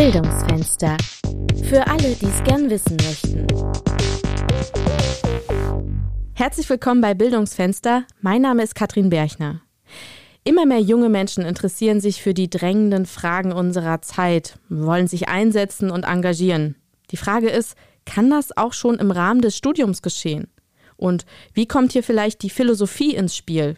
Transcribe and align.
Bildungsfenster. 0.00 0.96
Für 1.68 1.86
alle, 1.86 2.14
die 2.14 2.24
es 2.24 2.42
gern 2.44 2.70
wissen 2.70 2.96
möchten. 3.02 3.46
Herzlich 6.32 6.70
willkommen 6.70 7.02
bei 7.02 7.12
Bildungsfenster. 7.12 8.04
Mein 8.22 8.40
Name 8.40 8.62
ist 8.62 8.74
Katrin 8.74 9.10
Berchner. 9.10 9.60
Immer 10.42 10.64
mehr 10.64 10.80
junge 10.80 11.10
Menschen 11.10 11.44
interessieren 11.44 12.00
sich 12.00 12.22
für 12.22 12.32
die 12.32 12.48
drängenden 12.48 13.04
Fragen 13.04 13.52
unserer 13.52 14.00
Zeit, 14.00 14.58
wollen 14.70 15.06
sich 15.06 15.28
einsetzen 15.28 15.90
und 15.90 16.04
engagieren. 16.04 16.76
Die 17.10 17.18
Frage 17.18 17.50
ist, 17.50 17.76
kann 18.06 18.30
das 18.30 18.56
auch 18.56 18.72
schon 18.72 18.98
im 18.98 19.10
Rahmen 19.10 19.42
des 19.42 19.54
Studiums 19.54 20.00
geschehen? 20.00 20.48
Und 20.96 21.26
wie 21.52 21.66
kommt 21.68 21.92
hier 21.92 22.02
vielleicht 22.02 22.42
die 22.42 22.48
Philosophie 22.48 23.14
ins 23.14 23.36
Spiel? 23.36 23.76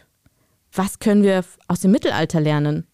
Was 0.71 0.99
können 0.99 1.23
wir 1.23 1.43
aus 1.67 1.81
dem 1.81 1.91
Mittelalter 1.91 2.39
lernen? 2.39 2.87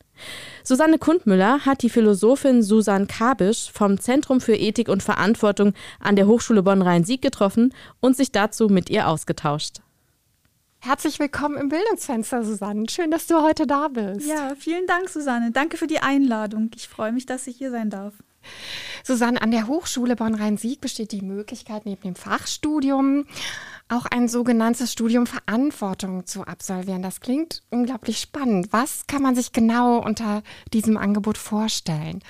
Susanne 0.70 1.00
Kundmüller 1.00 1.66
hat 1.66 1.82
die 1.82 1.90
Philosophin 1.90 2.62
Susan 2.62 3.08
Kabisch 3.08 3.72
vom 3.72 4.00
Zentrum 4.00 4.40
für 4.40 4.54
Ethik 4.54 4.88
und 4.88 5.02
Verantwortung 5.02 5.74
an 6.00 6.16
der 6.16 6.28
Hochschule 6.28 6.62
Bonn-Rhein-Sieg 6.62 7.24
getroffen 7.24 7.74
und 8.02 8.16
sich 8.16 8.32
dazu 8.32 8.68
mit 8.68 8.92
ihr 8.92 9.08
ausgetauscht. 9.08 9.78
Herzlich 10.78 11.18
willkommen 11.18 11.58
im 11.58 11.70
Bildungsfenster, 11.70 12.44
Susanne. 12.44 12.86
Schön, 12.88 13.10
dass 13.10 13.26
du 13.26 13.42
heute 13.42 13.66
da 13.66 13.88
bist. 13.88 14.28
Ja, 14.28 14.54
vielen 14.60 14.86
Dank, 14.86 15.10
Susanne. 15.10 15.50
Danke 15.50 15.76
für 15.76 15.88
die 15.88 16.02
Einladung. 16.02 16.70
Ich 16.76 16.88
freue 16.88 17.14
mich, 17.14 17.26
dass 17.26 17.48
ich 17.48 17.58
hier 17.58 17.72
sein 17.72 17.90
darf. 17.90 18.14
Susanne, 19.04 19.42
an 19.42 19.50
der 19.50 19.66
Hochschule 19.66 20.16
Bonn-Rhein-Sieg 20.16 20.82
besteht 20.82 21.12
die 21.14 21.24
Möglichkeit, 21.24 21.88
neben 21.88 22.04
dem 22.04 22.16
Fachstudium 22.16 23.26
auch 23.90 24.06
ein 24.06 24.28
sogenanntes 24.28 24.92
Studium 24.92 25.26
Verantwortung 25.28 26.26
zu 26.26 26.44
absolvieren. 26.44 27.02
Das 27.02 27.22
klingt 27.22 27.64
unglaublich 27.70 28.20
spannend. 28.20 28.68
Was 28.72 29.08
kann 29.08 29.22
man 29.22 29.36
sich 29.36 29.52
genau 29.52 30.04
unter 30.04 30.44
diesem 30.74 30.98
Angebot 30.98 31.38
vorstellen? 31.38 32.22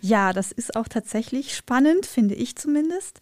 Ja, 0.00 0.32
das 0.32 0.52
ist 0.52 0.76
auch 0.76 0.88
tatsächlich 0.88 1.54
spannend, 1.54 2.06
finde 2.06 2.34
ich 2.34 2.56
zumindest. 2.56 3.20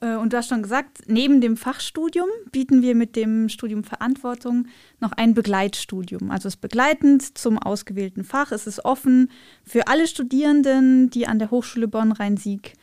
Äh, 0.00 0.16
und 0.16 0.32
du 0.32 0.36
hast 0.36 0.48
schon 0.48 0.62
gesagt, 0.62 1.02
neben 1.06 1.40
dem 1.40 1.56
Fachstudium 1.56 2.28
bieten 2.52 2.82
wir 2.82 2.94
mit 2.94 3.16
dem 3.16 3.48
Studium 3.48 3.84
Verantwortung 3.84 4.66
noch 5.00 5.12
ein 5.12 5.34
Begleitstudium. 5.34 6.30
Also 6.30 6.48
es 6.48 6.54
ist 6.54 6.60
begleitend 6.60 7.38
zum 7.38 7.58
ausgewählten 7.58 8.24
Fach. 8.24 8.52
Es 8.52 8.66
ist 8.66 8.84
offen 8.84 9.30
für 9.64 9.86
alle 9.88 10.06
Studierenden, 10.06 11.10
die 11.10 11.26
an 11.26 11.38
der 11.38 11.50
Hochschule 11.50 11.88
Bonn-Rhein-Sieg 11.88 12.74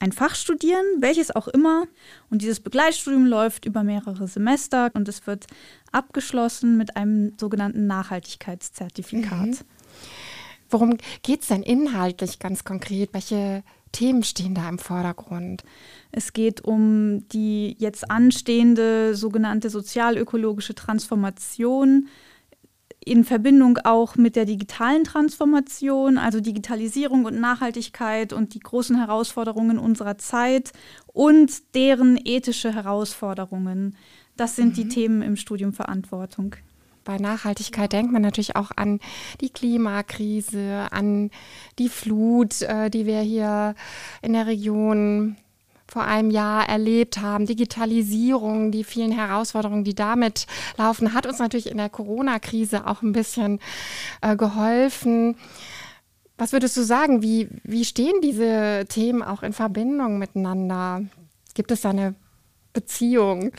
ein 0.00 0.12
Fach 0.12 0.34
studieren, 0.34 0.84
welches 0.98 1.30
auch 1.30 1.46
immer. 1.46 1.84
Und 2.30 2.42
dieses 2.42 2.60
Begleitstudium 2.60 3.26
läuft 3.26 3.64
über 3.64 3.84
mehrere 3.84 4.26
Semester 4.26 4.90
und 4.94 5.08
es 5.08 5.26
wird 5.26 5.46
abgeschlossen 5.92 6.76
mit 6.76 6.96
einem 6.96 7.34
sogenannten 7.38 7.86
Nachhaltigkeitszertifikat. 7.86 9.46
Mhm. 9.46 9.56
Worum 10.70 10.96
geht 11.22 11.42
es 11.42 11.48
denn 11.48 11.62
inhaltlich 11.62 12.38
ganz 12.38 12.64
konkret? 12.64 13.10
Welche 13.12 13.62
Themen 13.92 14.22
stehen 14.22 14.54
da 14.54 14.68
im 14.68 14.78
Vordergrund? 14.78 15.64
Es 16.12 16.32
geht 16.32 16.62
um 16.62 17.28
die 17.28 17.76
jetzt 17.78 18.10
anstehende 18.10 19.14
sogenannte 19.14 19.68
sozialökologische 19.68 20.74
Transformation 20.74 22.08
in 23.04 23.24
Verbindung 23.24 23.78
auch 23.78 24.16
mit 24.16 24.36
der 24.36 24.44
digitalen 24.44 25.04
Transformation, 25.04 26.18
also 26.18 26.40
Digitalisierung 26.40 27.24
und 27.24 27.40
Nachhaltigkeit 27.40 28.32
und 28.32 28.54
die 28.54 28.60
großen 28.60 28.96
Herausforderungen 28.96 29.78
unserer 29.78 30.18
Zeit 30.18 30.72
und 31.06 31.74
deren 31.74 32.18
ethische 32.22 32.74
Herausforderungen. 32.74 33.96
Das 34.36 34.56
sind 34.56 34.70
mhm. 34.70 34.74
die 34.74 34.88
Themen 34.88 35.22
im 35.22 35.36
Studium 35.36 35.72
Verantwortung. 35.72 36.56
Bei 37.04 37.16
Nachhaltigkeit 37.16 37.92
denkt 37.92 38.12
man 38.12 38.22
natürlich 38.22 38.56
auch 38.56 38.70
an 38.76 39.00
die 39.40 39.48
Klimakrise, 39.48 40.88
an 40.90 41.30
die 41.78 41.88
Flut, 41.88 42.60
äh, 42.62 42.90
die 42.90 43.06
wir 43.06 43.20
hier 43.20 43.74
in 44.20 44.34
der 44.34 44.46
Region 44.46 45.36
vor 45.90 46.04
einem 46.04 46.30
Jahr 46.30 46.68
erlebt 46.68 47.18
haben, 47.18 47.46
Digitalisierung, 47.46 48.70
die 48.70 48.84
vielen 48.84 49.10
Herausforderungen, 49.10 49.82
die 49.82 49.94
damit 49.94 50.46
laufen, 50.76 51.14
hat 51.14 51.26
uns 51.26 51.38
natürlich 51.40 51.68
in 51.68 51.78
der 51.78 51.88
Corona-Krise 51.88 52.86
auch 52.86 53.02
ein 53.02 53.12
bisschen 53.12 53.58
äh, 54.22 54.36
geholfen. 54.36 55.36
Was 56.38 56.52
würdest 56.52 56.76
du 56.76 56.82
sagen? 56.82 57.22
Wie, 57.22 57.48
wie 57.64 57.84
stehen 57.84 58.20
diese 58.22 58.86
Themen 58.88 59.22
auch 59.22 59.42
in 59.42 59.52
Verbindung 59.52 60.18
miteinander? 60.18 61.02
Gibt 61.54 61.72
es 61.72 61.80
da 61.80 61.90
eine 61.90 62.14
Beziehung? 62.72 63.50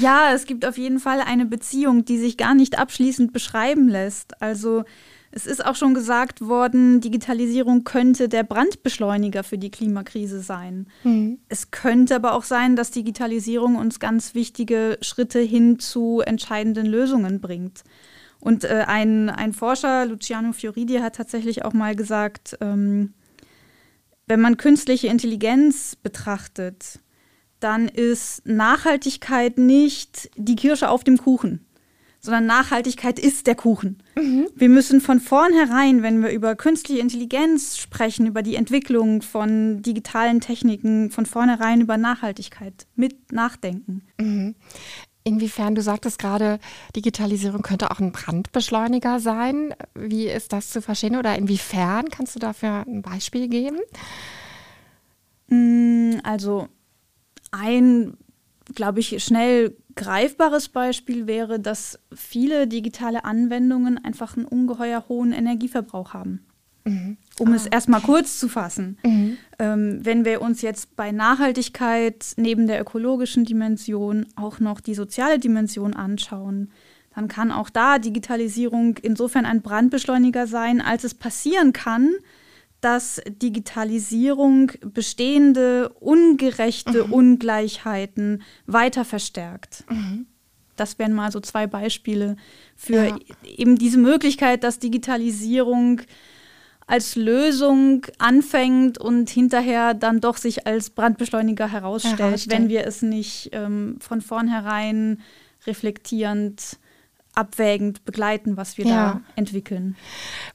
Ja, 0.00 0.32
es 0.32 0.46
gibt 0.46 0.64
auf 0.64 0.78
jeden 0.78 1.00
Fall 1.00 1.20
eine 1.20 1.44
Beziehung, 1.44 2.04
die 2.04 2.18
sich 2.18 2.36
gar 2.36 2.54
nicht 2.54 2.78
abschließend 2.78 3.32
beschreiben 3.32 3.88
lässt. 3.88 4.40
Also 4.40 4.84
es 5.32 5.46
ist 5.46 5.64
auch 5.64 5.76
schon 5.76 5.94
gesagt 5.94 6.40
worden, 6.40 7.00
Digitalisierung 7.00 7.84
könnte 7.84 8.28
der 8.28 8.42
Brandbeschleuniger 8.42 9.44
für 9.44 9.58
die 9.58 9.70
Klimakrise 9.70 10.40
sein. 10.40 10.88
Mhm. 11.04 11.38
Es 11.48 11.70
könnte 11.70 12.16
aber 12.16 12.34
auch 12.34 12.42
sein, 12.42 12.74
dass 12.74 12.90
Digitalisierung 12.90 13.76
uns 13.76 14.00
ganz 14.00 14.34
wichtige 14.34 14.98
Schritte 15.02 15.38
hin 15.38 15.78
zu 15.78 16.20
entscheidenden 16.20 16.86
Lösungen 16.86 17.40
bringt. 17.40 17.84
Und 18.40 18.64
äh, 18.64 18.84
ein, 18.86 19.30
ein 19.30 19.52
Forscher, 19.52 20.06
Luciano 20.06 20.52
Fioridi, 20.52 20.98
hat 20.98 21.16
tatsächlich 21.16 21.64
auch 21.64 21.74
mal 21.74 21.94
gesagt, 21.94 22.56
ähm, 22.60 23.14
wenn 24.26 24.40
man 24.40 24.56
künstliche 24.56 25.08
Intelligenz 25.08 25.94
betrachtet, 25.94 26.98
dann 27.60 27.88
ist 27.88 28.46
Nachhaltigkeit 28.46 29.58
nicht 29.58 30.30
die 30.36 30.56
Kirsche 30.56 30.88
auf 30.88 31.04
dem 31.04 31.18
Kuchen 31.18 31.66
sondern 32.20 32.46
Nachhaltigkeit 32.46 33.18
ist 33.18 33.46
der 33.46 33.54
Kuchen. 33.54 34.02
Mhm. 34.14 34.46
Wir 34.54 34.68
müssen 34.68 35.00
von 35.00 35.20
vornherein, 35.20 36.02
wenn 36.02 36.22
wir 36.22 36.30
über 36.30 36.54
künstliche 36.54 37.00
Intelligenz 37.00 37.78
sprechen, 37.78 38.26
über 38.26 38.42
die 38.42 38.56
Entwicklung 38.56 39.22
von 39.22 39.82
digitalen 39.82 40.40
Techniken, 40.40 41.10
von 41.10 41.26
vornherein 41.26 41.80
über 41.80 41.96
Nachhaltigkeit 41.96 42.86
mit 42.94 43.32
nachdenken. 43.32 44.02
Mhm. 44.18 44.54
Inwiefern, 45.22 45.74
du 45.74 45.82
sagtest 45.82 46.18
gerade, 46.18 46.58
Digitalisierung 46.96 47.62
könnte 47.62 47.90
auch 47.90 48.00
ein 48.00 48.12
Brandbeschleuniger 48.12 49.20
sein. 49.20 49.74
Wie 49.94 50.26
ist 50.26 50.52
das 50.52 50.70
zu 50.70 50.80
verstehen 50.80 51.16
oder 51.16 51.36
inwiefern? 51.36 52.08
Kannst 52.10 52.34
du 52.34 52.38
dafür 52.38 52.84
ein 52.86 53.02
Beispiel 53.02 53.48
geben? 53.48 53.78
Mm, 55.48 56.20
also 56.22 56.68
ein, 57.50 58.16
glaube 58.74 59.00
ich, 59.00 59.22
schnell 59.22 59.76
greifbares 59.94 60.68
Beispiel 60.68 61.26
wäre, 61.26 61.60
dass 61.60 61.98
viele 62.14 62.66
digitale 62.66 63.24
Anwendungen 63.24 64.02
einfach 64.02 64.36
einen 64.36 64.46
ungeheuer 64.46 65.04
hohen 65.08 65.32
Energieverbrauch 65.32 66.14
haben. 66.14 66.44
Mhm. 66.84 67.16
Um 67.38 67.52
ah, 67.52 67.56
es 67.56 67.66
erstmal 67.66 68.00
kurz 68.00 68.38
zu 68.38 68.48
fassen. 68.48 68.98
Mhm. 69.04 69.36
Ähm, 69.58 70.00
wenn 70.02 70.24
wir 70.24 70.40
uns 70.40 70.62
jetzt 70.62 70.96
bei 70.96 71.12
Nachhaltigkeit 71.12 72.34
neben 72.36 72.66
der 72.66 72.80
ökologischen 72.80 73.44
Dimension 73.44 74.26
auch 74.36 74.60
noch 74.60 74.80
die 74.80 74.94
soziale 74.94 75.38
Dimension 75.38 75.94
anschauen, 75.94 76.70
dann 77.14 77.28
kann 77.28 77.50
auch 77.50 77.70
da 77.70 77.98
Digitalisierung 77.98 78.96
insofern 79.02 79.44
ein 79.44 79.62
Brandbeschleuniger 79.62 80.46
sein, 80.46 80.80
als 80.80 81.04
es 81.04 81.14
passieren 81.14 81.72
kann, 81.72 82.10
dass 82.80 83.20
Digitalisierung 83.28 84.72
bestehende 84.82 85.90
ungerechte 86.00 87.04
mhm. 87.04 87.12
Ungleichheiten 87.12 88.42
weiter 88.66 89.04
verstärkt. 89.04 89.84
Mhm. 89.90 90.26
Das 90.76 90.98
wären 90.98 91.12
mal 91.12 91.30
so 91.30 91.40
zwei 91.40 91.66
Beispiele 91.66 92.36
für 92.74 93.08
ja. 93.08 93.18
eben 93.44 93.76
diese 93.76 93.98
Möglichkeit, 93.98 94.64
dass 94.64 94.78
Digitalisierung 94.78 96.00
als 96.86 97.14
Lösung 97.14 98.06
anfängt 98.18 98.98
und 98.98 99.30
hinterher 99.30 99.94
dann 99.94 100.20
doch 100.20 100.36
sich 100.36 100.66
als 100.66 100.90
Brandbeschleuniger 100.90 101.70
herausstellt, 101.70 102.18
herausstellt. 102.18 102.58
wenn 102.58 102.68
wir 102.68 102.84
es 102.84 103.02
nicht 103.02 103.50
ähm, 103.52 103.98
von 104.00 104.20
vornherein 104.20 105.20
reflektierend 105.66 106.79
abwägend 107.34 108.04
begleiten, 108.04 108.56
was 108.56 108.76
wir 108.76 108.86
ja. 108.86 108.94
da 108.94 109.20
entwickeln. 109.36 109.96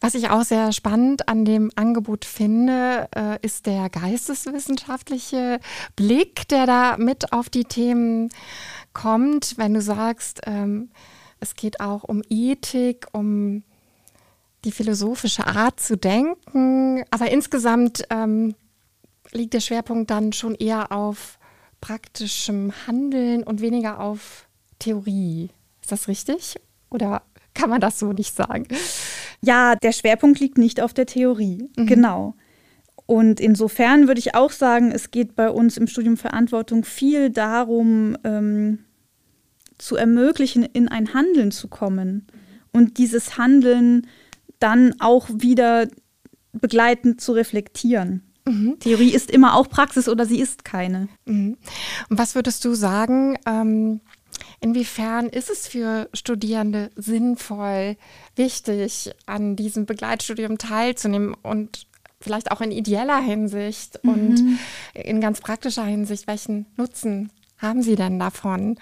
Was 0.01 0.15
ich 0.15 0.29
auch 0.29 0.43
sehr 0.43 0.71
spannend 0.71 1.27
an 1.29 1.45
dem 1.45 1.71
Angebot 1.75 2.25
finde, 2.25 3.07
äh, 3.15 3.37
ist 3.41 3.65
der 3.65 3.89
geisteswissenschaftliche 3.89 5.59
Blick, 5.95 6.47
der 6.49 6.65
da 6.65 6.97
mit 6.97 7.31
auf 7.33 7.49
die 7.49 7.63
Themen 7.63 8.29
kommt, 8.93 9.57
wenn 9.57 9.73
du 9.73 9.81
sagst, 9.81 10.41
ähm, 10.45 10.89
es 11.39 11.55
geht 11.55 11.79
auch 11.79 12.03
um 12.03 12.21
Ethik, 12.29 13.07
um 13.11 13.63
die 14.63 14.71
philosophische 14.71 15.45
Art 15.45 15.79
zu 15.79 15.95
denken, 15.95 17.03
aber 17.11 17.29
insgesamt 17.31 18.03
ähm, 18.09 18.55
liegt 19.31 19.53
der 19.53 19.59
Schwerpunkt 19.59 20.09
dann 20.09 20.33
schon 20.33 20.55
eher 20.55 20.91
auf 20.91 21.37
praktischem 21.81 22.73
Handeln 22.87 23.43
und 23.43 23.61
weniger 23.61 23.99
auf 23.99 24.47
Theorie. 24.79 25.51
Ist 25.81 25.91
das 25.91 26.07
richtig? 26.07 26.55
Oder 26.89 27.23
kann 27.53 27.69
man 27.69 27.81
das 27.81 27.99
so 27.99 28.13
nicht 28.13 28.35
sagen? 28.35 28.67
Ja, 29.41 29.75
der 29.75 29.91
Schwerpunkt 29.91 30.39
liegt 30.39 30.57
nicht 30.57 30.81
auf 30.81 30.93
der 30.93 31.05
Theorie. 31.05 31.69
Mhm. 31.77 31.85
Genau. 31.85 32.35
Und 33.05 33.39
insofern 33.39 34.07
würde 34.07 34.19
ich 34.19 34.35
auch 34.35 34.51
sagen, 34.51 34.91
es 34.91 35.11
geht 35.11 35.35
bei 35.35 35.49
uns 35.49 35.77
im 35.77 35.87
Studium 35.87 36.17
Verantwortung 36.17 36.83
viel 36.83 37.29
darum, 37.29 38.17
ähm, 38.23 38.79
zu 39.77 39.95
ermöglichen, 39.95 40.63
in 40.63 40.87
ein 40.87 41.13
Handeln 41.13 41.51
zu 41.51 41.67
kommen 41.67 42.25
und 42.71 42.97
dieses 42.97 43.37
Handeln 43.37 44.07
dann 44.59 44.95
auch 44.99 45.29
wieder 45.29 45.87
begleitend 46.53 47.21
zu 47.21 47.33
reflektieren. 47.33 48.23
Mhm. 48.47 48.77
Theorie 48.79 49.13
ist 49.13 49.31
immer 49.31 49.55
auch 49.55 49.69
Praxis 49.69 50.07
oder 50.07 50.25
sie 50.25 50.39
ist 50.39 50.65
keine. 50.65 51.07
Mhm. 51.25 51.57
Und 52.09 52.17
was 52.17 52.35
würdest 52.35 52.63
du 52.63 52.73
sagen? 52.73 53.37
Ähm, 53.45 54.01
inwiefern 54.59 55.27
ist 55.27 55.49
es 55.49 55.67
für 55.67 56.09
Studierende 56.13 56.91
sinnvoll, 56.95 57.97
wichtig, 58.35 59.11
an 59.25 59.55
diesem 59.55 59.85
Begleitstudium 59.85 60.57
teilzunehmen 60.57 61.33
und 61.33 61.87
vielleicht 62.19 62.51
auch 62.51 62.61
in 62.61 62.71
ideeller 62.71 63.19
Hinsicht 63.19 64.03
mhm. 64.03 64.09
und 64.09 64.59
in 64.93 65.21
ganz 65.21 65.41
praktischer 65.41 65.85
Hinsicht? 65.85 66.27
Welchen 66.27 66.65
Nutzen 66.77 67.31
haben 67.57 67.81
Sie 67.81 67.95
denn 67.95 68.19
davon? 68.19 68.77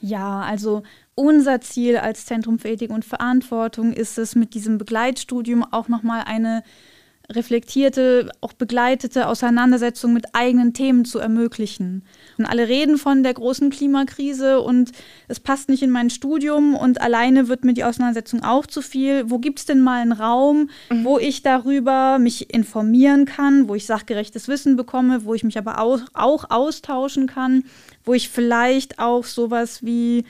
Ja, 0.00 0.40
also 0.40 0.82
unser 1.14 1.60
Ziel 1.60 1.96
als 1.96 2.26
Zentrum 2.26 2.58
für 2.58 2.68
Ethik 2.68 2.90
und 2.90 3.04
Verantwortung 3.04 3.92
ist 3.92 4.18
es, 4.18 4.34
mit 4.34 4.54
diesem 4.54 4.78
Begleitstudium 4.78 5.62
auch 5.62 5.88
nochmal 5.88 6.24
eine 6.26 6.64
reflektierte, 7.30 8.30
auch 8.40 8.52
begleitete 8.52 9.28
Auseinandersetzung 9.28 10.12
mit 10.12 10.26
eigenen 10.34 10.74
Themen 10.74 11.04
zu 11.04 11.18
ermöglichen. 11.18 12.02
Und 12.38 12.46
alle 12.46 12.68
reden 12.68 12.98
von 12.98 13.22
der 13.22 13.34
großen 13.34 13.70
Klimakrise 13.70 14.60
und 14.60 14.92
es 15.28 15.40
passt 15.40 15.68
nicht 15.68 15.82
in 15.82 15.90
mein 15.90 16.10
Studium 16.10 16.74
und 16.74 17.00
alleine 17.00 17.48
wird 17.48 17.64
mir 17.64 17.74
die 17.74 17.84
Auseinandersetzung 17.84 18.42
auch 18.42 18.66
zu 18.66 18.82
viel. 18.82 19.30
Wo 19.30 19.38
gibt 19.38 19.60
es 19.60 19.66
denn 19.66 19.80
mal 19.80 20.02
einen 20.02 20.12
Raum, 20.12 20.70
mhm. 20.90 21.04
wo 21.04 21.18
ich 21.18 21.42
darüber 21.42 22.18
mich 22.18 22.52
informieren 22.52 23.24
kann, 23.24 23.68
wo 23.68 23.74
ich 23.74 23.86
sachgerechtes 23.86 24.48
Wissen 24.48 24.76
bekomme, 24.76 25.24
wo 25.24 25.34
ich 25.34 25.44
mich 25.44 25.58
aber 25.58 25.80
auch, 25.80 26.00
auch 26.14 26.50
austauschen 26.50 27.26
kann, 27.26 27.64
wo 28.04 28.14
ich 28.14 28.28
vielleicht 28.28 28.98
auch 28.98 29.24
sowas 29.24 29.84
wie 29.84 30.24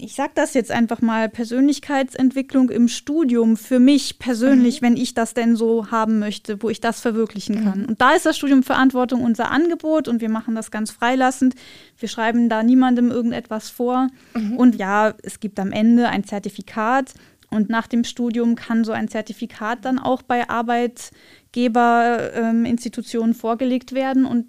ich 0.00 0.14
sage 0.14 0.32
das 0.34 0.54
jetzt 0.54 0.72
einfach 0.72 1.00
mal, 1.00 1.28
Persönlichkeitsentwicklung 1.28 2.68
im 2.70 2.88
Studium 2.88 3.56
für 3.56 3.78
mich 3.78 4.18
persönlich, 4.18 4.80
mhm. 4.80 4.86
wenn 4.86 4.96
ich 4.96 5.14
das 5.14 5.34
denn 5.34 5.54
so 5.54 5.92
haben 5.92 6.18
möchte, 6.18 6.60
wo 6.62 6.70
ich 6.70 6.80
das 6.80 7.00
verwirklichen 7.00 7.62
kann. 7.62 7.82
Mhm. 7.82 7.86
Und 7.86 8.00
da 8.00 8.10
ist 8.12 8.26
das 8.26 8.36
Studium 8.36 8.64
Verantwortung 8.64 9.22
unser 9.22 9.52
Angebot 9.52 10.08
und 10.08 10.20
wir 10.20 10.30
machen 10.30 10.56
das 10.56 10.72
ganz 10.72 10.90
freilassend. 10.90 11.54
Wir 11.96 12.08
schreiben 12.08 12.48
da 12.48 12.64
niemandem 12.64 13.12
irgendetwas 13.12 13.70
vor. 13.70 14.08
Mhm. 14.34 14.56
Und 14.56 14.74
ja, 14.76 15.14
es 15.22 15.38
gibt 15.38 15.60
am 15.60 15.70
Ende 15.70 16.08
ein 16.08 16.24
Zertifikat. 16.24 17.14
Und 17.50 17.68
nach 17.70 17.86
dem 17.86 18.02
Studium 18.02 18.56
kann 18.56 18.82
so 18.82 18.90
ein 18.90 19.06
Zertifikat 19.06 19.84
dann 19.84 20.00
auch 20.00 20.22
bei 20.22 20.48
Arbeitgeberinstitutionen 20.48 23.30
ähm, 23.30 23.36
vorgelegt 23.36 23.94
werden. 23.94 24.24
Und 24.24 24.48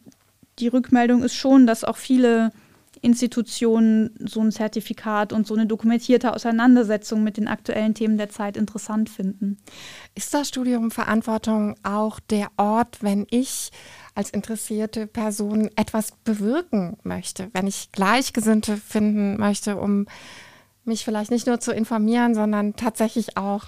die 0.58 0.70
Rückmeldung 0.70 1.22
ist 1.22 1.36
schon, 1.36 1.68
dass 1.68 1.84
auch 1.84 1.98
viele 1.98 2.52
Institutionen 3.06 4.10
so 4.20 4.42
ein 4.42 4.52
Zertifikat 4.52 5.32
und 5.32 5.46
so 5.46 5.54
eine 5.54 5.68
dokumentierte 5.68 6.34
Auseinandersetzung 6.34 7.24
mit 7.24 7.38
den 7.38 7.48
aktuellen 7.48 7.94
Themen 7.94 8.18
der 8.18 8.30
Zeit 8.30 8.58
interessant 8.58 9.12
finden. 9.12 9.58
Ist 10.16 10.34
das 10.34 10.48
Studium 10.48 10.90
Verantwortung 10.90 11.76
auch 11.84 12.20
der 12.20 12.48
Ort, 12.58 13.04
wenn 13.04 13.28
ich 13.30 13.72
als 14.16 14.32
interessierte 14.32 15.06
Person 15.06 15.70
etwas 15.76 16.14
bewirken 16.24 16.98
möchte, 17.04 17.50
wenn 17.54 17.68
ich 17.68 17.92
Gleichgesinnte 17.92 18.76
finden 18.76 19.38
möchte, 19.38 19.78
um 19.78 20.08
mich 20.84 21.06
vielleicht 21.06 21.30
nicht 21.30 21.46
nur 21.46 21.60
zu 21.60 21.74
informieren, 21.74 22.34
sondern 22.34 22.76
tatsächlich 22.76 23.38
auch 23.38 23.66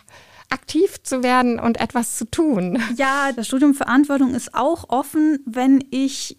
aktiv 0.50 1.04
zu 1.04 1.22
werden 1.22 1.60
und 1.60 1.80
etwas 1.80 2.18
zu 2.18 2.26
tun. 2.26 2.82
Ja, 2.96 3.32
das 3.36 3.46
Studium 3.46 3.76
Verantwortung 3.76 4.34
ist 4.34 4.56
auch 4.56 4.90
offen, 4.90 5.40
wenn 5.46 5.84
ich 5.92 6.38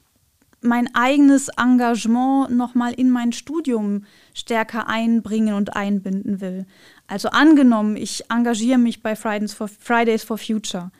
mein 0.61 0.93
eigenes 0.95 1.49
Engagement 1.57 2.51
nochmal 2.51 2.93
in 2.93 3.11
mein 3.11 3.33
Studium 3.33 4.05
stärker 4.35 4.89
einbringen 4.89 5.55
und 5.55 5.77
einbinden 5.77 6.41
will. 6.41 6.67
Also 7.07 7.29
angenommen, 7.31 7.97
ich 7.97 8.25
engagiere 8.31 8.79
mich 8.79 9.03
bei 9.03 9.15
Fridays 9.15 9.55
for, 9.55 9.69
Fridays 9.69 10.25
for 10.25 10.39
Future 10.39 10.91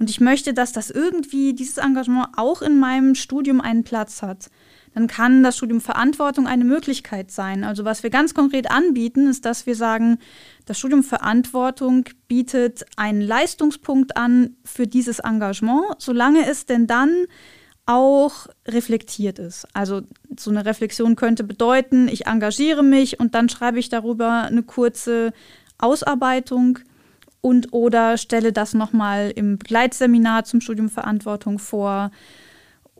und 0.00 0.08
ich 0.08 0.18
möchte, 0.18 0.54
dass 0.54 0.72
das 0.72 0.90
irgendwie, 0.90 1.52
dieses 1.52 1.76
Engagement 1.76 2.28
auch 2.36 2.62
in 2.62 2.78
meinem 2.78 3.14
Studium 3.14 3.60
einen 3.60 3.84
Platz 3.84 4.22
hat, 4.22 4.50
dann 4.94 5.06
kann 5.06 5.42
das 5.42 5.58
Studium 5.58 5.80
Verantwortung 5.80 6.46
eine 6.46 6.64
Möglichkeit 6.64 7.30
sein. 7.30 7.64
Also 7.64 7.84
was 7.84 8.02
wir 8.02 8.10
ganz 8.10 8.34
konkret 8.34 8.70
anbieten, 8.70 9.28
ist, 9.28 9.44
dass 9.44 9.66
wir 9.66 9.76
sagen, 9.76 10.18
das 10.64 10.78
Studium 10.78 11.04
Verantwortung 11.04 12.04
bietet 12.28 12.84
einen 12.96 13.20
Leistungspunkt 13.20 14.16
an 14.16 14.56
für 14.64 14.86
dieses 14.86 15.18
Engagement, 15.18 15.84
solange 15.98 16.48
es 16.48 16.64
denn 16.64 16.86
dann 16.86 17.26
auch 17.86 18.46
reflektiert 18.66 19.38
ist. 19.38 19.66
Also 19.72 20.02
so 20.38 20.50
eine 20.50 20.64
Reflexion 20.64 21.16
könnte 21.16 21.44
bedeuten, 21.44 22.08
ich 22.08 22.26
engagiere 22.26 22.82
mich 22.82 23.18
und 23.18 23.34
dann 23.34 23.48
schreibe 23.48 23.78
ich 23.78 23.88
darüber 23.88 24.42
eine 24.42 24.62
kurze 24.62 25.32
Ausarbeitung 25.78 26.78
und 27.40 27.72
oder 27.72 28.16
stelle 28.18 28.52
das 28.52 28.74
nochmal 28.74 29.32
im 29.34 29.58
Begleitseminar 29.58 30.44
zum 30.44 30.60
Studium 30.60 30.88
Verantwortung 30.88 31.58
vor 31.58 32.10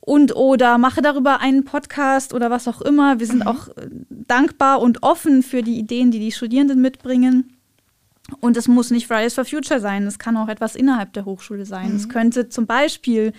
und 0.01 0.35
oder 0.35 0.79
mache 0.79 1.03
darüber 1.03 1.41
einen 1.41 1.65
Podcast 1.65 2.33
oder 2.33 2.51
was 2.51 2.67
auch 2.67 2.81
immer. 2.81 3.21
Wir 3.21 3.27
sind 3.27 3.41
mhm. 3.41 3.47
auch 3.47 3.69
äh, 3.69 3.89
dankbar 4.09 4.81
und 4.81 5.03
offen 5.03 5.43
für 5.43 5.63
die 5.63 5.79
Ideen, 5.79 6.11
die 6.11 6.19
die 6.19 6.33
Studierenden 6.33 6.81
mitbringen. 6.81 7.57
Und 8.41 8.57
es 8.57 8.69
muss 8.69 8.91
nicht 8.91 9.07
Fridays 9.07 9.35
for 9.35 9.45
Future 9.45 9.81
sein, 9.81 10.07
es 10.07 10.19
kann 10.19 10.37
auch 10.37 10.49
etwas 10.49 10.77
innerhalb 10.77 11.13
der 11.15 11.25
Hochschule 11.25 11.67
sein. 11.67 11.91
Mhm. 11.91 11.97
Es 11.97 12.09
könnte 12.09 12.49
zum 12.49 12.67
Beispiel 12.67 13.33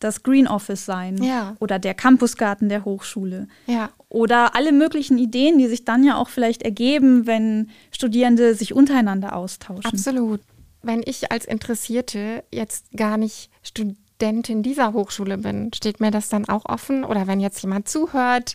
das 0.00 0.22
Green 0.22 0.48
Office 0.48 0.84
sein 0.84 1.22
ja. 1.22 1.56
oder 1.60 1.78
der 1.78 1.94
Campusgarten 1.94 2.68
der 2.68 2.84
Hochschule. 2.84 3.46
Ja. 3.66 3.90
Oder 4.08 4.56
alle 4.56 4.72
möglichen 4.72 5.18
Ideen, 5.18 5.58
die 5.58 5.68
sich 5.68 5.84
dann 5.84 6.02
ja 6.02 6.16
auch 6.16 6.28
vielleicht 6.28 6.62
ergeben, 6.62 7.26
wenn 7.26 7.70
Studierende 7.92 8.54
sich 8.54 8.74
untereinander 8.74 9.36
austauschen. 9.36 9.84
Absolut. 9.84 10.40
Wenn 10.82 11.02
ich 11.04 11.30
als 11.30 11.44
Interessierte 11.44 12.42
jetzt 12.50 12.90
gar 12.96 13.18
nicht 13.18 13.50
Studentin 13.62 14.62
dieser 14.62 14.94
Hochschule 14.94 15.38
bin, 15.38 15.70
steht 15.74 16.00
mir 16.00 16.10
das 16.10 16.28
dann 16.28 16.48
auch 16.48 16.64
offen? 16.64 17.04
Oder 17.04 17.26
wenn 17.26 17.38
jetzt 17.38 17.62
jemand 17.62 17.88
zuhört, 17.88 18.54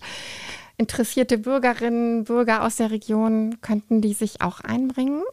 interessierte 0.78 1.38
Bürgerinnen, 1.38 2.26
Bürger 2.26 2.64
aus 2.64 2.78
der 2.78 2.92
Region, 2.92 3.62
könnten 3.62 4.02
die 4.02 4.14
sich 4.14 4.42
auch 4.42 4.62
einbringen? 4.62 5.24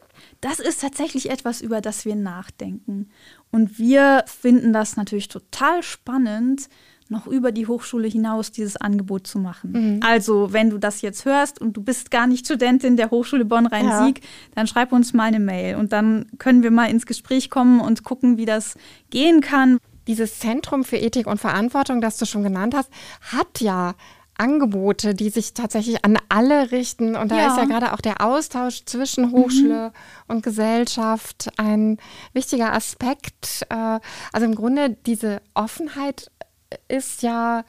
Das 0.41 0.61
ist 0.61 0.81
tatsächlich 0.81 1.31
etwas, 1.31 1.61
über 1.61 1.81
das 1.81 2.05
wir 2.05 2.15
nachdenken. 2.15 3.11
Und 3.53 3.79
wir 3.79 4.25
finden 4.27 4.73
das 4.73 4.97
natürlich 4.97 5.29
total 5.29 5.83
spannend, 5.83 6.69
noch 7.13 7.27
über 7.27 7.53
die 7.53 7.67
Hochschule 7.67 8.09
hinaus 8.09 8.51
dieses 8.51 8.77
Angebot 8.77 9.27
zu 9.27 9.39
machen. 9.39 9.73
Mhm. 9.73 10.01
Also, 10.03 10.53
wenn 10.53 10.71
du 10.71 10.79
das 10.79 11.03
jetzt 11.03 11.25
hörst 11.25 11.61
und 11.61 11.77
du 11.77 11.83
bist 11.83 12.11
gar 12.11 12.27
nicht 12.27 12.47
Studentin 12.47 12.97
der 12.97 13.11
Hochschule 13.11 13.45
Bonn-Rhein-Sieg, 13.45 14.19
ja. 14.19 14.29
dann 14.55 14.67
schreib 14.67 14.93
uns 14.93 15.13
mal 15.13 15.25
eine 15.25 15.39
Mail 15.39 15.77
und 15.77 15.93
dann 15.93 16.27
können 16.39 16.63
wir 16.63 16.71
mal 16.71 16.91
ins 16.91 17.07
Gespräch 17.07 17.51
kommen 17.51 17.81
und 17.81 18.03
gucken, 18.03 18.39
wie 18.39 18.47
das 18.47 18.75
gehen 19.11 19.41
kann. 19.41 19.79
Dieses 20.09 20.41
Zentrum 20.41 20.83
für 20.83 20.97
Ethik 20.97 21.29
und 21.29 21.39
Verantwortung, 21.39 22.01
das 22.01 22.17
du 22.17 22.25
schon 22.25 22.43
genannt 22.43 22.75
hast, 22.75 22.91
hat 23.21 23.61
ja 23.61 23.95
Angebote, 24.43 25.15
die 25.15 25.31
sich 25.31 25.55
tatsächlich 25.55 26.05
an 26.05 26.19
alle 26.29 26.73
richten. 26.73 27.15
Und 27.15 27.31
da 27.31 27.37
ja. 27.37 27.47
ist 27.49 27.57
ja 27.57 27.65
gerade 27.65 27.93
auch 27.93 28.01
der 28.01 28.21
Austausch 28.21 28.85
zwischen 28.85 29.31
Hochschule 29.31 29.89
mhm. 29.89 30.35
und 30.35 30.43
Gesellschaft 30.43 31.49
ein 31.57 31.99
wichtiger 32.33 32.73
Aspekt. 32.73 33.65
Äh, 33.69 34.01
also 34.33 34.47
im 34.47 34.57
Grunde 34.57 34.97
diese 35.07 35.41
Offenheit 35.55 36.31
ist 36.89 37.23
ja 37.23 37.65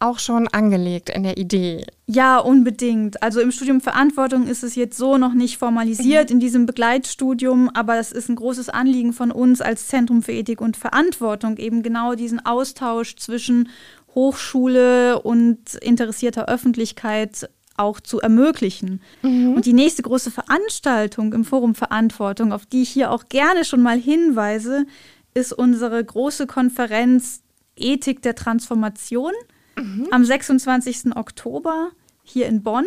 auch 0.00 0.18
schon 0.18 0.48
angelegt 0.48 1.10
in 1.10 1.22
der 1.22 1.36
Idee. 1.36 1.84
Ja, 2.06 2.38
unbedingt. 2.38 3.22
Also 3.22 3.40
im 3.40 3.52
Studium 3.52 3.82
Verantwortung 3.82 4.46
ist 4.46 4.64
es 4.64 4.74
jetzt 4.74 4.96
so 4.96 5.18
noch 5.18 5.34
nicht 5.34 5.58
formalisiert 5.58 6.30
mhm. 6.30 6.36
in 6.36 6.40
diesem 6.40 6.66
Begleitstudium, 6.66 7.70
aber 7.74 7.98
es 7.98 8.10
ist 8.10 8.30
ein 8.30 8.36
großes 8.36 8.70
Anliegen 8.70 9.12
von 9.12 9.30
uns 9.30 9.60
als 9.60 9.88
Zentrum 9.88 10.22
für 10.22 10.32
Ethik 10.32 10.62
und 10.62 10.78
Verantwortung, 10.78 11.58
eben 11.58 11.82
genau 11.82 12.14
diesen 12.14 12.44
Austausch 12.44 13.16
zwischen 13.16 13.68
Hochschule 14.14 15.20
und 15.22 15.74
interessierter 15.74 16.48
Öffentlichkeit 16.48 17.48
auch 17.76 18.00
zu 18.00 18.20
ermöglichen. 18.20 19.00
Mhm. 19.22 19.54
Und 19.54 19.66
die 19.66 19.72
nächste 19.72 20.02
große 20.02 20.30
Veranstaltung 20.30 21.32
im 21.32 21.44
Forum 21.44 21.74
Verantwortung, 21.74 22.52
auf 22.52 22.66
die 22.66 22.82
ich 22.82 22.90
hier 22.90 23.10
auch 23.10 23.24
gerne 23.28 23.64
schon 23.64 23.82
mal 23.82 23.98
hinweise, 23.98 24.86
ist 25.34 25.52
unsere 25.52 26.04
große 26.04 26.46
Konferenz 26.46 27.42
Ethik 27.76 28.22
der 28.22 28.34
Transformation 28.34 29.32
mhm. 29.76 30.08
am 30.10 30.24
26. 30.24 31.16
Oktober 31.16 31.90
hier 32.22 32.46
in 32.46 32.62
Bonn. 32.62 32.86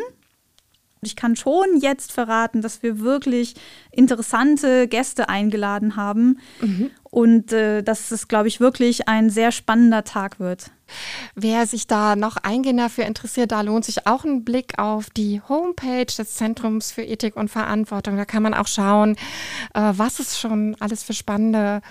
Ich 1.07 1.15
kann 1.15 1.36
schon 1.36 1.77
jetzt 1.79 2.12
verraten, 2.12 2.62
dass 2.62 2.83
wir 2.83 3.00
wirklich 3.00 3.55
interessante 3.91 4.88
Gäste 4.88 5.29
eingeladen 5.29 5.95
haben 5.95 6.39
mhm. 6.62 6.91
und 7.03 7.51
äh, 7.53 7.83
dass 7.83 8.12
es, 8.12 8.27
glaube 8.27 8.48
ich, 8.48 8.60
wirklich 8.60 9.07
ein 9.07 9.29
sehr 9.29 9.51
spannender 9.51 10.03
Tag 10.03 10.39
wird. 10.39 10.72
Wer 11.36 11.65
sich 11.65 11.88
da 11.88 12.15
noch 12.15 12.38
eingehender 12.38 12.89
für 12.89 13.03
interessiert, 13.03 13.51
da 13.51 13.62
lohnt 13.62 13.86
sich 13.86 14.05
auch 14.05 14.24
ein 14.24 14.43
Blick 14.43 14.77
auf 14.77 15.10
die 15.10 15.41
Homepage 15.48 16.05
des 16.05 16.36
Zentrums 16.36 16.91
für 16.91 17.03
Ethik 17.03 17.36
und 17.36 17.50
Verantwortung. 17.50 18.17
Da 18.17 18.25
kann 18.25 18.43
man 18.43 18.53
auch 18.53 18.67
schauen, 18.67 19.15
äh, 19.74 19.93
was 19.95 20.19
es 20.19 20.39
schon 20.39 20.75
alles 20.79 21.03
für 21.03 21.13
spannende 21.13 21.81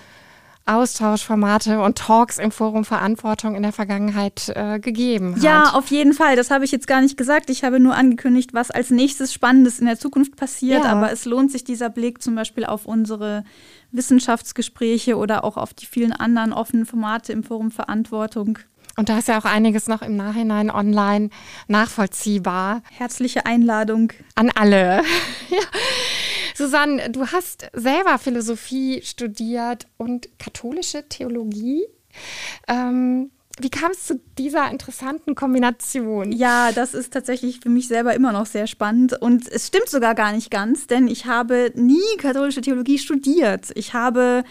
Austauschformate 0.65 1.81
und 1.81 1.99
Talks 1.99 2.39
im 2.39 2.51
Forum 2.51 2.85
Verantwortung 2.85 3.55
in 3.55 3.63
der 3.63 3.73
Vergangenheit 3.73 4.53
äh, 4.55 4.79
gegeben 4.79 5.35
hat. 5.37 5.43
Ja, 5.43 5.71
auf 5.71 5.89
jeden 5.89 6.13
Fall. 6.13 6.37
Das 6.37 6.51
habe 6.51 6.65
ich 6.65 6.73
jetzt 6.73 6.87
gar 6.87 7.01
nicht 7.01 7.17
gesagt. 7.17 7.51
Ich 7.51 7.65
habe 7.65 7.81
nur 7.81 7.95
angekündigt, 7.95 8.55
was 8.55 8.71
als 8.71 8.91
nächstes 8.91 9.33
Spannendes 9.33 9.81
in 9.81 9.87
der 9.87 9.99
Zukunft 9.99 10.37
passiert. 10.37 10.85
Ja. 10.85 10.93
Aber 10.93 11.11
es 11.11 11.25
lohnt 11.25 11.51
sich 11.51 11.65
dieser 11.65 11.91
Blick 11.91 12.23
zum 12.23 12.35
Beispiel 12.35 12.65
auf 12.65 12.87
unsere 12.87 13.45
Wissenschaftsgespräche 13.91 15.17
oder 15.17 15.45
auch 15.45 15.57
auf 15.57 15.75
die 15.75 15.87
vielen 15.87 16.13
anderen 16.13 16.53
offenen 16.53 16.87
Formate 16.87 17.33
im 17.33 17.43
Forum 17.43 17.71
Verantwortung. 17.71 18.59
Und 18.97 19.09
da 19.09 19.19
ist 19.19 19.29
ja 19.29 19.39
auch 19.39 19.47
einiges 19.47 19.89
noch 19.89 20.03
im 20.03 20.17
Nachhinein 20.17 20.71
online 20.71 21.31
nachvollziehbar. 21.67 22.83
Herzliche 22.91 23.47
Einladung 23.47 24.13
an 24.35 24.51
alle. 24.55 25.03
ja. 25.49 25.59
Susanne, 26.63 27.11
du 27.11 27.27
hast 27.27 27.67
selber 27.73 28.19
Philosophie 28.19 29.03
studiert 29.03 29.89
und 29.97 30.29
katholische 30.39 31.09
Theologie. 31.09 31.83
Ähm, 32.69 33.33
wie 33.59 33.69
kam 33.69 33.91
es 33.91 34.07
zu 34.07 34.21
dieser 34.39 34.71
interessanten 34.71 35.35
Kombination? 35.35 36.31
Ja, 36.31 36.71
das 36.71 36.95
ist 36.95 37.13
tatsächlich 37.13 37.59
für 37.59 37.69
mich 37.69 37.89
selber 37.89 38.15
immer 38.15 38.31
noch 38.31 38.47
sehr 38.47 38.69
spannend. 38.69 39.21
Und 39.21 39.49
es 39.49 39.67
stimmt 39.67 39.89
sogar 39.89 40.15
gar 40.15 40.33
nicht 40.33 40.53
ganz, 40.53 40.87
denn 40.87 41.09
ich 41.09 41.27
habe 41.27 41.73
nie 41.75 41.99
katholische 42.19 42.61
Theologie 42.61 42.99
studiert. 42.99 43.71
Ich 43.75 43.93
habe 43.93 44.45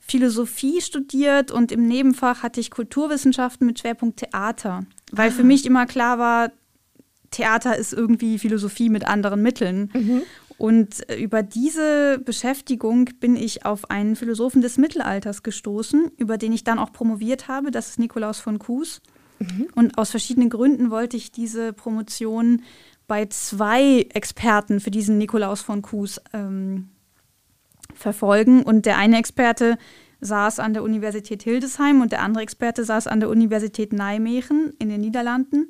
Philosophie 0.00 0.80
studiert 0.80 1.52
und 1.52 1.70
im 1.70 1.86
Nebenfach 1.86 2.42
hatte 2.42 2.58
ich 2.58 2.72
Kulturwissenschaften 2.72 3.64
mit 3.64 3.78
Schwerpunkt 3.78 4.18
Theater. 4.18 4.86
Weil 5.12 5.28
ah. 5.28 5.32
für 5.32 5.44
mich 5.44 5.64
immer 5.66 5.86
klar 5.86 6.18
war, 6.18 6.50
Theater 7.34 7.76
ist 7.76 7.92
irgendwie 7.92 8.38
Philosophie 8.38 8.88
mit 8.88 9.06
anderen 9.06 9.42
Mitteln. 9.42 9.90
Mhm. 9.92 10.22
Und 10.56 11.08
äh, 11.08 11.16
über 11.16 11.42
diese 11.42 12.18
Beschäftigung 12.18 13.06
bin 13.20 13.36
ich 13.36 13.64
auf 13.64 13.90
einen 13.90 14.16
Philosophen 14.16 14.62
des 14.62 14.78
Mittelalters 14.78 15.42
gestoßen, 15.42 16.12
über 16.16 16.38
den 16.38 16.52
ich 16.52 16.64
dann 16.64 16.78
auch 16.78 16.92
promoviert 16.92 17.48
habe. 17.48 17.70
Das 17.70 17.88
ist 17.88 17.98
Nikolaus 17.98 18.40
von 18.40 18.58
Kues. 18.58 19.00
Mhm. 19.40 19.66
Und 19.74 19.98
aus 19.98 20.10
verschiedenen 20.10 20.50
Gründen 20.50 20.90
wollte 20.90 21.16
ich 21.16 21.32
diese 21.32 21.72
Promotion 21.72 22.62
bei 23.06 23.26
zwei 23.26 24.06
Experten 24.14 24.80
für 24.80 24.90
diesen 24.90 25.18
Nikolaus 25.18 25.60
von 25.60 25.82
Kues 25.82 26.20
ähm, 26.32 26.88
verfolgen. 27.94 28.62
Und 28.62 28.86
der 28.86 28.96
eine 28.96 29.18
Experte 29.18 29.76
saß 30.20 30.58
an 30.58 30.72
der 30.72 30.82
Universität 30.82 31.42
Hildesheim 31.42 32.00
und 32.00 32.12
der 32.12 32.22
andere 32.22 32.42
Experte 32.42 32.84
saß 32.84 33.08
an 33.08 33.20
der 33.20 33.28
Universität 33.28 33.92
Nijmegen 33.92 34.72
in 34.78 34.88
den 34.88 35.00
Niederlanden. 35.00 35.68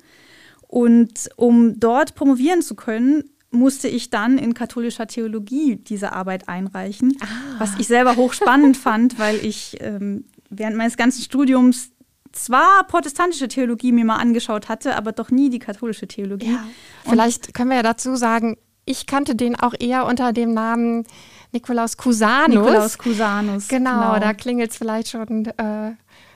Und 0.69 1.29
um 1.37 1.79
dort 1.81 2.15
promovieren 2.15 2.63
zu 2.63 2.75
können, 2.75 3.25
musste 3.55 3.89
ich 3.89 4.11
dann 4.11 4.39
in 4.39 4.55
katholischer 4.55 5.07
Theologie 5.07 5.77
diese 5.77 6.13
Arbeit 6.13 6.49
einreichen, 6.49 7.17
ah. 7.21 7.27
was 7.59 7.71
ich 7.79 7.87
selber 7.87 8.17
hochspannend 8.17 8.77
fand, 8.77 9.19
weil 9.19 9.37
ich 9.37 9.77
ähm, 9.81 10.25
während 10.51 10.77
meines 10.77 10.97
ganzen 10.97 11.23
Studiums 11.23 11.91
zwar 12.33 12.85
protestantische 12.85 13.49
Theologie 13.49 13.93
mir 13.93 14.05
mal 14.05 14.17
angeschaut 14.17 14.69
hatte, 14.69 14.97
aber 14.97 15.13
doch 15.13 15.31
nie 15.31 15.51
die 15.51 15.61
katholische 15.61 16.09
Theologie. 16.09 16.53
Ja. 16.53 16.65
Vielleicht 17.09 17.55
können 17.55 17.71
wir 17.71 17.77
ja 17.77 17.83
dazu 17.83 18.17
sagen, 18.17 18.57
ich 18.87 19.07
kannte 19.07 19.35
den 19.35 19.59
auch 19.59 19.75
eher 19.79 20.07
unter 20.07 20.33
dem 20.33 20.53
Namen 20.53 21.05
Nikolaus 21.53 21.97
Cusanus. 21.97 22.49
Nikolaus 22.49 22.99
Cusanus. 22.99 23.69
Genau, 23.69 23.91
genau. 23.91 24.19
da 24.19 24.35
klingelt 24.35 24.73
es 24.73 24.77
vielleicht 24.77 25.09
schon 25.09 25.47
äh, 25.47 25.93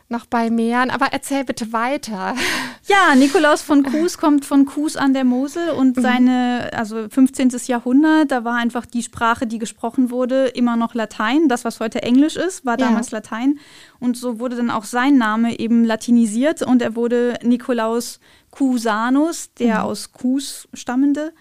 noch 0.09 0.27
bei 0.27 0.51
Meeren. 0.51 0.91
Aber 0.91 1.07
erzähl 1.13 1.45
bitte 1.45 1.73
weiter. 1.73 2.35
Ja, 2.87 3.15
Nikolaus 3.15 3.61
von 3.61 3.83
Kues 3.83 4.17
kommt 4.17 4.47
von 4.47 4.65
Kues 4.65 4.97
an 4.97 5.13
der 5.13 5.25
Mosel 5.25 5.69
und 5.73 5.99
mhm. 5.99 6.01
seine, 6.01 6.71
also 6.73 7.07
15. 7.07 7.51
Jahrhundert, 7.67 8.31
da 8.31 8.45
war 8.45 8.55
einfach 8.55 8.87
die 8.87 9.03
Sprache, 9.03 9.47
die 9.47 9.59
gesprochen 9.59 10.11
wurde, 10.11 10.47
immer 10.47 10.75
noch 10.77 10.95
Latein. 10.95 11.49
Das, 11.49 11.67
was 11.67 11.81
heute 11.81 12.03
Englisch 12.03 12.37
ist, 12.37 12.65
war 12.65 12.79
damals 12.79 13.11
ja. 13.11 13.19
Latein. 13.19 13.59
Und 14.01 14.17
so 14.17 14.41
wurde 14.41 14.57
dann 14.57 14.71
auch 14.71 14.85
sein 14.85 15.19
Name 15.19 15.59
eben 15.59 15.85
latinisiert 15.85 16.63
und 16.63 16.81
er 16.81 16.97
wurde 16.97 17.35
Nikolaus 17.43 18.21
Cusanus, 18.53 19.53
der 19.53 19.81
mhm. 19.81 19.83
aus 19.83 20.13
Kus 20.15 20.67
stammende. 20.73 21.35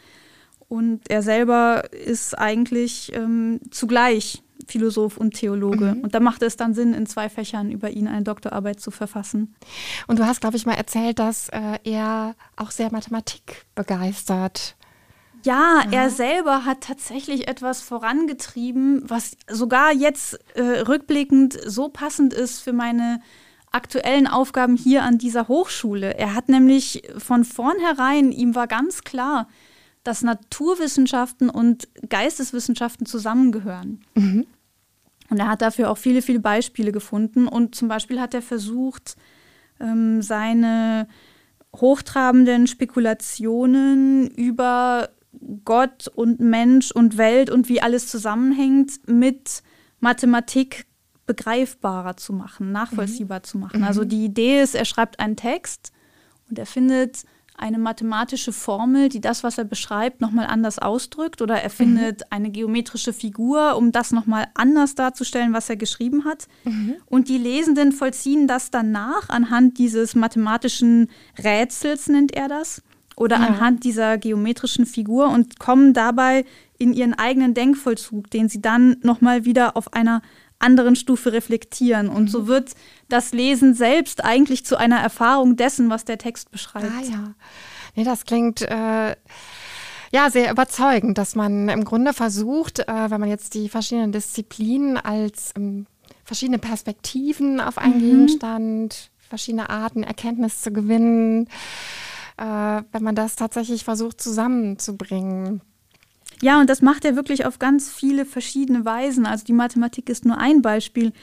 Und 0.68 1.10
er 1.10 1.22
selber 1.22 1.86
ist 1.94 2.38
eigentlich 2.38 3.14
ähm, 3.16 3.62
zugleich 3.72 4.44
Philosoph 4.68 5.18
und 5.18 5.34
Theologe. 5.34 5.96
Mhm. 5.96 6.02
Und 6.02 6.16
da 6.16 6.20
machte 6.20 6.46
es 6.46 6.58
dann 6.58 6.74
Sinn, 6.74 6.94
in 6.94 7.06
zwei 7.06 7.30
Fächern 7.30 7.72
über 7.72 7.90
ihn 7.90 8.08
eine 8.08 8.24
Doktorarbeit 8.24 8.80
zu 8.80 8.92
verfassen. 8.92 9.56
Und 10.08 10.20
du 10.20 10.26
hast, 10.26 10.42
glaube 10.42 10.58
ich, 10.58 10.66
mal 10.66 10.74
erzählt, 10.74 11.20
dass 11.20 11.50
äh, 11.50 11.80
er 11.84 12.36
auch 12.56 12.72
sehr 12.72 12.92
Mathematik 12.92 13.66
begeistert. 13.76 14.76
Ja, 15.44 15.82
ja, 15.86 15.92
er 15.92 16.10
selber 16.10 16.66
hat 16.66 16.82
tatsächlich 16.82 17.48
etwas 17.48 17.82
vorangetrieben, 17.82 19.04
was 19.06 19.38
sogar 19.50 19.94
jetzt 19.94 20.40
äh, 20.56 20.62
rückblickend 20.62 21.58
so 21.66 21.90
passend 21.90 22.34
ist 22.34 22.60
für 22.60 22.74
meine 22.74 23.22
aktuellen 23.72 24.28
Aufgaben 24.28 24.76
hier 24.76 25.04
an 25.04 25.18
dieser 25.18 25.48
Hochschule. 25.48 26.18
Er 26.18 26.34
hat 26.34 26.50
nämlich 26.50 27.04
von 27.18 27.44
vornherein, 27.44 28.32
ihm 28.32 28.56
war 28.56 28.68
ganz 28.68 29.04
klar, 29.04 29.48
dass 30.04 30.22
Naturwissenschaften 30.22 31.50
und 31.50 31.88
Geisteswissenschaften 32.08 33.06
zusammengehören. 33.06 34.02
Mhm. 34.16 34.48
Und 35.30 35.40
er 35.40 35.48
hat 35.48 35.62
dafür 35.62 35.92
auch 35.92 35.98
viele, 35.98 36.22
viele 36.22 36.40
Beispiele 36.40 36.92
gefunden. 36.92 37.48
Und 37.48 37.76
zum 37.76 37.88
Beispiel 37.88 38.20
hat 38.20 38.34
er 38.34 38.42
versucht, 38.42 39.16
ähm, 39.80 40.22
seine 40.22 41.08
hochtrabenden 41.76 42.68
Spekulationen 42.68 44.30
über 44.32 45.10
Gott 45.66 46.08
und 46.08 46.40
Mensch 46.40 46.92
und 46.92 47.18
Welt 47.18 47.50
und 47.50 47.70
wie 47.70 47.82
alles 47.82 48.08
zusammenhängt 48.08 49.08
mit 49.08 49.62
Mathematik 50.00 50.86
begreifbarer 51.26 52.18
zu 52.18 52.34
machen, 52.34 52.72
nachvollziehbar 52.72 53.40
mhm. 53.40 53.44
zu 53.44 53.58
machen. 53.58 53.84
Also 53.84 54.04
mhm. 54.04 54.10
die 54.10 54.26
Idee 54.26 54.62
ist, 54.62 54.76
er 54.76 54.86
schreibt 54.86 55.20
einen 55.20 55.36
Text 55.36 55.92
und 56.50 56.58
er 56.58 56.66
findet 56.66 57.26
eine 57.58 57.80
mathematische 57.80 58.54
Formel, 58.54 59.10
die 59.10 59.20
das, 59.20 59.44
was 59.44 59.58
er 59.58 59.64
beschreibt, 59.64 60.22
nochmal 60.22 60.46
anders 60.46 60.78
ausdrückt 60.78 61.42
oder 61.42 61.56
er 61.56 61.72
findet 61.72 62.20
mhm. 62.20 62.26
eine 62.30 62.50
geometrische 62.52 63.14
Figur, 63.14 63.76
um 63.78 63.92
das 63.92 64.12
nochmal 64.12 64.48
anders 64.54 64.94
darzustellen, 64.94 65.54
was 65.54 65.70
er 65.70 65.76
geschrieben 65.76 66.24
hat. 66.24 66.48
Mhm. 66.64 66.96
Und 67.08 67.30
die 67.30 67.40
Lesenden 67.40 67.92
vollziehen 67.92 68.48
das 68.48 68.70
danach 68.70 69.30
anhand 69.30 69.80
dieses 69.80 70.14
mathematischen 70.14 71.10
Rätsels, 71.44 72.08
nennt 72.08 72.32
er 72.34 72.48
das, 72.48 72.84
oder 73.16 73.38
ja. 73.38 73.48
anhand 73.48 73.84
dieser 73.84 74.20
geometrischen 74.20 74.86
Figur 74.86 75.30
und 75.30 75.60
kommen 75.60 75.94
dabei 75.94 76.46
in 76.78 76.94
ihren 76.94 77.16
eigenen 77.16 77.56
Denkvollzug, 77.56 78.30
den 78.30 78.50
sie 78.50 78.62
dann 78.62 78.98
nochmal 79.02 79.46
wieder 79.46 79.76
auf 79.76 79.94
einer 79.94 80.22
anderen 80.60 80.96
Stufe 80.96 81.34
reflektieren. 81.34 82.10
Und 82.10 82.24
mhm. 82.24 82.28
so 82.28 82.48
wird 82.48 82.72
das 83.10 83.32
Lesen 83.32 83.74
selbst 83.74 84.24
eigentlich 84.24 84.66
zu 84.66 84.78
einer 84.78 85.00
Erfahrung 85.00 85.56
dessen, 85.56 85.90
was 85.90 86.06
der 86.06 86.18
Text 86.18 86.52
beschreibt. 86.52 86.92
Ah 86.98 87.04
ja. 87.04 87.34
Nee, 87.96 88.04
das 88.04 88.26
klingt 88.26 88.62
äh, 88.62 89.16
ja 90.12 90.30
sehr 90.30 90.52
überzeugend, 90.52 91.18
dass 91.18 91.36
man 91.36 91.70
im 91.70 91.84
Grunde 91.84 92.14
versucht, 92.14 92.80
äh, 92.80 93.10
wenn 93.10 93.20
man 93.20 93.30
jetzt 93.30 93.54
die 93.54 93.70
verschiedenen 93.70 94.12
Disziplinen 94.12 94.98
als 94.98 95.52
ähm, 95.56 95.88
verschiedene 96.24 96.60
Perspektiven 96.60 97.60
auf 97.60 97.78
einen 97.78 97.96
mhm. 97.96 98.00
Gegenstand, 98.00 99.12
verschiedene 99.30 99.70
Arten 99.70 100.04
Erkenntnis 100.04 100.62
zu 100.62 100.72
gewinnen, 100.72 101.48
äh, 102.38 102.82
wenn 102.92 103.04
man 103.04 103.16
das 103.16 103.36
tatsächlich 103.36 103.84
versucht 103.84 104.22
zusammenzubringen. 104.22 105.62
Ja, 106.42 106.60
und 106.60 106.70
das 106.70 106.82
macht 106.82 107.06
er 107.06 107.16
wirklich 107.16 107.46
auf 107.46 107.60
ganz 107.60 107.90
viele 107.90 108.26
verschiedene 108.26 108.86
Weisen. 108.86 109.26
Also 109.26 109.46
die 109.46 109.54
Mathematik 109.54 110.10
ist 110.10 110.26
nur 110.26 110.38
ein 110.38 110.62
Beispiel. 110.62 111.14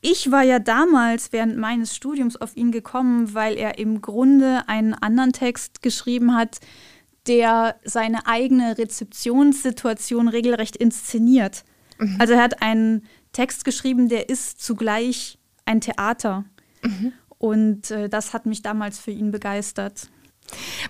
Ich 0.00 0.30
war 0.30 0.42
ja 0.42 0.58
damals 0.58 1.32
während 1.32 1.56
meines 1.56 1.94
Studiums 1.94 2.36
auf 2.36 2.56
ihn 2.56 2.72
gekommen, 2.72 3.34
weil 3.34 3.56
er 3.56 3.78
im 3.78 4.02
Grunde 4.02 4.64
einen 4.66 4.94
anderen 4.94 5.32
Text 5.32 5.82
geschrieben 5.82 6.34
hat, 6.34 6.58
der 7.26 7.76
seine 7.84 8.26
eigene 8.26 8.76
Rezeptionssituation 8.76 10.28
regelrecht 10.28 10.76
inszeniert. 10.76 11.64
Mhm. 11.98 12.16
Also 12.18 12.34
er 12.34 12.42
hat 12.42 12.60
einen 12.60 13.04
Text 13.32 13.64
geschrieben, 13.64 14.08
der 14.08 14.28
ist 14.28 14.60
zugleich 14.60 15.38
ein 15.64 15.80
Theater. 15.80 16.44
Mhm. 16.82 17.12
Und 17.38 17.90
äh, 17.90 18.08
das 18.08 18.32
hat 18.32 18.46
mich 18.46 18.62
damals 18.62 18.98
für 18.98 19.10
ihn 19.10 19.30
begeistert. 19.30 20.10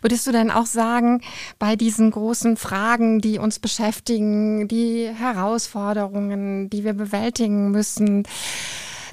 Würdest 0.01 0.27
du 0.27 0.33
denn 0.33 0.51
auch 0.51 0.67
sagen, 0.67 1.23
bei 1.59 1.77
diesen 1.77 2.11
großen 2.11 2.57
Fragen, 2.57 3.21
die 3.21 3.39
uns 3.39 3.59
beschäftigen, 3.59 4.69
die 4.69 5.09
Herausforderungen, 5.09 6.71
die 6.71 6.85
wir 6.85 6.93
bewältigen 6.93 7.71
müssen, 7.71 8.25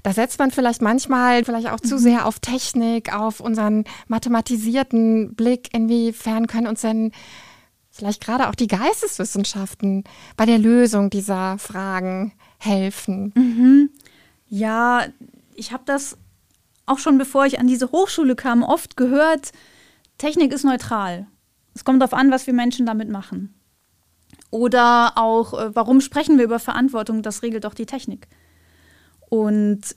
da 0.03 0.13
setzt 0.13 0.39
man 0.39 0.51
vielleicht 0.51 0.81
manchmal 0.81 1.45
vielleicht 1.45 1.69
auch 1.69 1.79
zu 1.79 1.95
mhm. 1.95 1.99
sehr 1.99 2.25
auf 2.25 2.39
Technik, 2.39 3.13
auf 3.13 3.39
unseren 3.39 3.85
mathematisierten 4.07 5.35
Blick. 5.35 5.69
Inwiefern 5.73 6.47
können 6.47 6.67
uns 6.67 6.81
denn 6.81 7.11
vielleicht 7.91 8.23
gerade 8.23 8.49
auch 8.49 8.55
die 8.55 8.67
Geisteswissenschaften 8.67 10.03
bei 10.37 10.45
der 10.45 10.57
Lösung 10.57 11.09
dieser 11.09 11.57
Fragen 11.59 12.33
helfen? 12.57 13.31
Mhm. 13.35 13.89
Ja, 14.47 15.05
ich 15.53 15.71
habe 15.71 15.83
das 15.85 16.17
auch 16.85 16.97
schon 16.97 17.17
bevor 17.17 17.45
ich 17.45 17.59
an 17.59 17.67
diese 17.67 17.91
Hochschule 17.91 18.35
kam, 18.35 18.63
oft 18.63 18.97
gehört, 18.97 19.51
Technik 20.21 20.53
ist 20.53 20.63
neutral. 20.63 21.25
Es 21.73 21.83
kommt 21.83 21.99
darauf 21.99 22.13
an, 22.13 22.29
was 22.29 22.45
wir 22.45 22.53
Menschen 22.53 22.85
damit 22.85 23.09
machen. 23.09 23.55
Oder 24.51 25.13
auch, 25.17 25.59
äh, 25.59 25.75
warum 25.75 25.99
sprechen 25.99 26.37
wir 26.37 26.45
über 26.45 26.59
Verantwortung? 26.59 27.23
Das 27.23 27.41
regelt 27.41 27.63
doch 27.63 27.73
die 27.73 27.87
Technik. 27.87 28.27
Und 29.29 29.95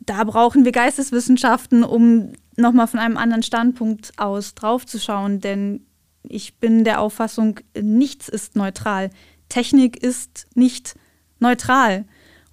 da 0.00 0.24
brauchen 0.24 0.64
wir 0.64 0.72
Geisteswissenschaften, 0.72 1.84
um 1.84 2.32
nochmal 2.56 2.88
von 2.88 2.98
einem 2.98 3.16
anderen 3.16 3.44
Standpunkt 3.44 4.18
aus 4.18 4.56
draufzuschauen. 4.56 5.38
Denn 5.38 5.86
ich 6.24 6.58
bin 6.58 6.82
der 6.82 7.00
Auffassung, 7.00 7.60
nichts 7.80 8.28
ist 8.28 8.56
neutral. 8.56 9.10
Technik 9.48 10.02
ist 10.02 10.48
nicht 10.56 10.96
neutral. 11.38 12.04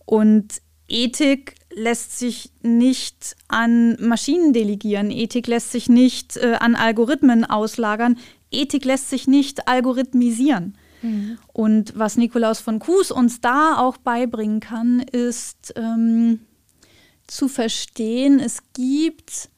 Und 0.06 0.62
Ethik 0.88 1.56
lässt 1.78 2.18
sich 2.18 2.52
nicht 2.62 3.36
an 3.48 3.96
Maschinen 4.02 4.52
delegieren. 4.52 5.12
Ethik 5.12 5.48
lässt 5.48 5.72
sich 5.72 5.88
nicht 5.88 6.36
äh, 6.38 6.56
an 6.60 6.76
Algorithmen 6.76 7.46
auslagern. 7.46 8.18
Ethik 8.52 8.84
lässt 8.84 9.10
sich 9.10 9.28
nicht 9.28 9.68
algorithmisieren. 9.68 10.76
Mhm. 11.02 11.38
Und 11.54 11.94
was 11.96 12.18
Nikolaus 12.18 12.60
von 12.60 12.80
Kues 12.80 13.12
uns 13.12 13.42
da 13.42 13.78
auch 13.78 13.98
beibringen 13.98 14.60
kann, 14.60 15.00
ist 15.00 15.74
ähm, 15.76 16.40
zu 17.28 17.48
verstehen, 17.48 18.40
es 18.40 18.64
gibt 18.74 19.50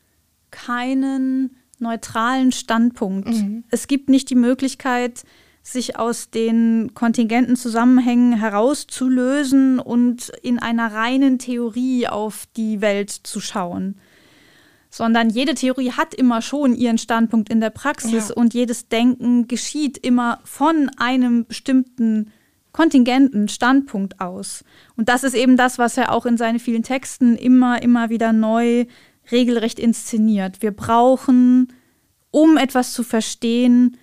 keinen 0.52 1.56
neutralen 1.80 2.52
Standpunkt. 2.52 3.30
Mhm. 3.30 3.64
Es 3.70 3.88
gibt 3.88 4.10
nicht 4.10 4.30
die 4.30 4.36
Möglichkeit, 4.36 5.24
sich 5.62 5.98
aus 5.98 6.30
den 6.30 6.94
kontingenten 6.94 7.56
Zusammenhängen 7.56 8.34
herauszulösen 8.34 9.80
und 9.80 10.30
in 10.42 10.60
einer 10.60 10.94
reinen 10.94 11.38
Theorie 11.38 12.08
auf 12.08 12.46
die 12.56 12.82
Welt 12.82 13.10
zu 13.12 13.40
schauen. 13.40 13.96
Sondern 14.90 15.30
jede 15.30 15.54
Theorie 15.54 15.92
hat 15.92 16.16
immer 16.16 16.42
schon 16.42 16.74
ihren 16.74 16.98
Standpunkt 16.98 17.50
in 17.50 17.62
der 17.62 17.70
Praxis 17.70 18.30
ja. 18.30 18.36
und 18.36 18.54
jedes 18.54 18.88
Denken 18.88 19.48
geschieht 19.48 19.98
immer 19.98 20.40
von 20.44 20.90
einem 20.98 21.46
bestimmten 21.46 22.32
kontingenten 22.72 23.50
Standpunkt 23.50 24.20
aus. 24.20 24.64
Und 24.96 25.10
das 25.10 25.24
ist 25.24 25.36
eben 25.36 25.58
das, 25.58 25.78
was 25.78 25.98
er 25.98 26.12
auch 26.12 26.26
in 26.26 26.38
seinen 26.38 26.60
vielen 26.60 26.84
Texten 26.84 27.36
immer, 27.36 27.82
immer 27.82 28.10
wieder 28.10 28.34
neu 28.34 28.86
regelrecht 29.32 29.80
inszeniert. 29.80 30.62
Wir 30.62 30.72
brauchen, 30.72 31.74
um 32.32 32.58
etwas 32.58 32.94
zu 32.94 33.04
verstehen, 33.04 33.98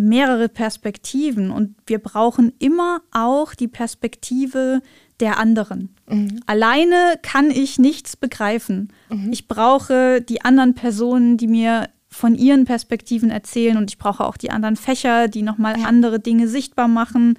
mehrere 0.00 0.48
Perspektiven 0.48 1.50
und 1.50 1.76
wir 1.86 1.98
brauchen 1.98 2.52
immer 2.58 3.02
auch 3.12 3.54
die 3.54 3.68
Perspektive 3.68 4.80
der 5.20 5.38
anderen. 5.38 5.94
Mhm. 6.08 6.40
Alleine 6.46 7.14
kann 7.22 7.50
ich 7.50 7.78
nichts 7.78 8.16
begreifen. 8.16 8.92
Mhm. 9.10 9.30
Ich 9.30 9.46
brauche 9.46 10.22
die 10.22 10.40
anderen 10.42 10.74
Personen, 10.74 11.36
die 11.36 11.48
mir 11.48 11.88
von 12.08 12.34
ihren 12.34 12.64
Perspektiven 12.64 13.30
erzählen 13.30 13.76
und 13.76 13.90
ich 13.90 13.98
brauche 13.98 14.24
auch 14.24 14.36
die 14.36 14.50
anderen 14.50 14.76
Fächer, 14.76 15.28
die 15.28 15.42
nochmal 15.42 15.78
ja. 15.78 15.86
andere 15.86 16.18
Dinge 16.18 16.48
sichtbar 16.48 16.88
machen. 16.88 17.38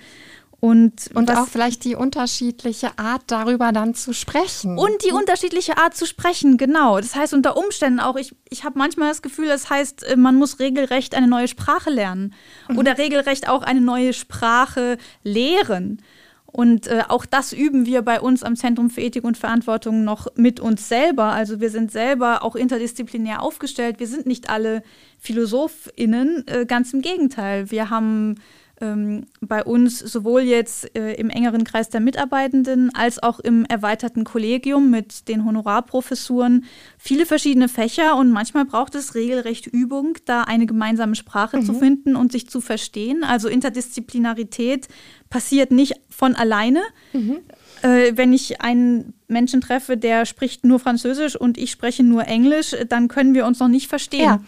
Und, 0.62 1.10
und 1.15 1.32
auch 1.32 1.48
vielleicht 1.48 1.86
die 1.86 1.96
unterschiedliche 1.96 3.00
Art, 3.00 3.24
darüber 3.25 3.72
dann 3.72 3.96
zu 3.96 4.13
sprechen. 4.13 4.77
Und 4.77 5.03
die 5.03 5.12
unterschiedliche 5.12 5.77
Art 5.77 5.98
zu 5.98 6.06
sprechen, 6.06 6.58
genau. 6.58 7.00
Das 7.00 7.15
heißt 7.15 7.34
unter 7.34 7.58
Umständen 7.58 8.00
auch, 8.00 8.15
ich, 8.15 8.36
ich 8.48 8.63
habe 8.63 8.77
manchmal 8.77 9.10
das 9.10 9.24
Gefühl, 9.24 9.48
das 9.48 9.72
heißt, 9.72 10.03
äh, 10.03 10.15
man 10.15 10.36
muss 10.36 10.60
regelrecht 10.60 11.15
eine 11.15 11.27
neue 11.27 11.48
Sprache 11.48 11.89
lernen 11.89 12.36
mhm. 12.70 12.77
oder 12.77 13.00
regelrecht 13.00 13.50
auch 13.50 13.63
eine 13.63 13.82
neue 13.82 14.13
Sprache 14.13 15.00
lehren. 15.24 16.00
Und 16.46 16.86
äh, 16.86 17.06
auch 17.08 17.25
das 17.25 17.53
üben 17.53 17.88
wir 17.88 18.03
bei 18.03 18.22
uns 18.22 18.44
am 18.44 18.56
Zentrum 18.56 18.91
für 18.91 19.01
Ethik 19.01 19.24
und 19.24 19.38
Verantwortung 19.38 20.03
noch 20.03 20.27
mit 20.36 20.60
uns 20.60 20.88
selber. 20.88 21.32
Also 21.32 21.60
wir 21.60 21.72
sind 21.72 21.91
selber 21.91 22.44
auch 22.44 22.56
interdisziplinär 22.56 23.41
aufgestellt. 23.41 24.00
Wir 24.00 24.08
sind 24.08 24.27
nicht 24.27 24.51
alle 24.51 24.84
PhilosophInnen, 25.22 26.46
äh, 26.48 26.65
ganz 26.68 26.94
im 26.94 27.01
Gegenteil. 27.01 27.72
Wir 27.72 27.89
haben 27.89 28.36
ähm, 28.82 29.26
bei 29.40 29.64
uns 29.64 30.00
sowohl 30.00 30.42
jetzt 30.42 30.96
äh, 30.98 31.14
im 31.14 31.30
engeren 31.30 31.64
Kreis 31.64 31.90
der 31.90 32.02
Mitarbeitenden 32.02 32.94
als 32.94 33.22
auch 33.22 33.40
im 33.40 33.66
erweiterten 33.66 34.24
Kollegium 34.24 34.90
mit 34.90 35.28
den 35.28 35.46
Honorarprofessuren 35.46 36.66
viele 36.98 37.26
verschiedene 37.26 37.70
Fächer 37.70 38.18
und 38.18 38.32
manchmal 38.32 38.66
braucht 38.66 38.96
es 38.96 39.16
regelrecht 39.16 39.68
Übung, 39.68 40.18
da 40.26 40.42
eine 40.44 40.66
gemeinsame 40.66 41.16
Sprache 41.16 41.58
mhm. 41.58 41.66
zu 41.66 41.74
finden 41.74 42.16
und 42.16 42.32
sich 42.32 42.50
zu 42.50 42.62
verstehen. 42.62 43.24
Also 43.24 43.48
Interdisziplinarität 43.48 44.88
passiert 45.30 45.72
nicht 45.72 45.94
von 46.10 46.36
alleine. 46.36 46.82
Mhm. 47.14 47.40
Äh, 47.82 48.14
wenn 48.16 48.34
ich 48.34 48.62
einen 48.62 49.14
Menschen 49.32 49.62
treffe, 49.62 49.98
der 49.98 50.26
spricht 50.26 50.64
nur 50.64 50.80
Französisch 50.80 51.36
und 51.36 51.58
ich 51.58 51.72
spreche 51.72 52.04
nur 52.04 52.28
Englisch, 52.28 52.76
dann 52.90 53.08
können 53.08 53.34
wir 53.34 53.46
uns 53.46 53.60
noch 53.60 53.68
nicht 53.68 53.88
verstehen. 53.88 54.22
Ja. 54.22 54.42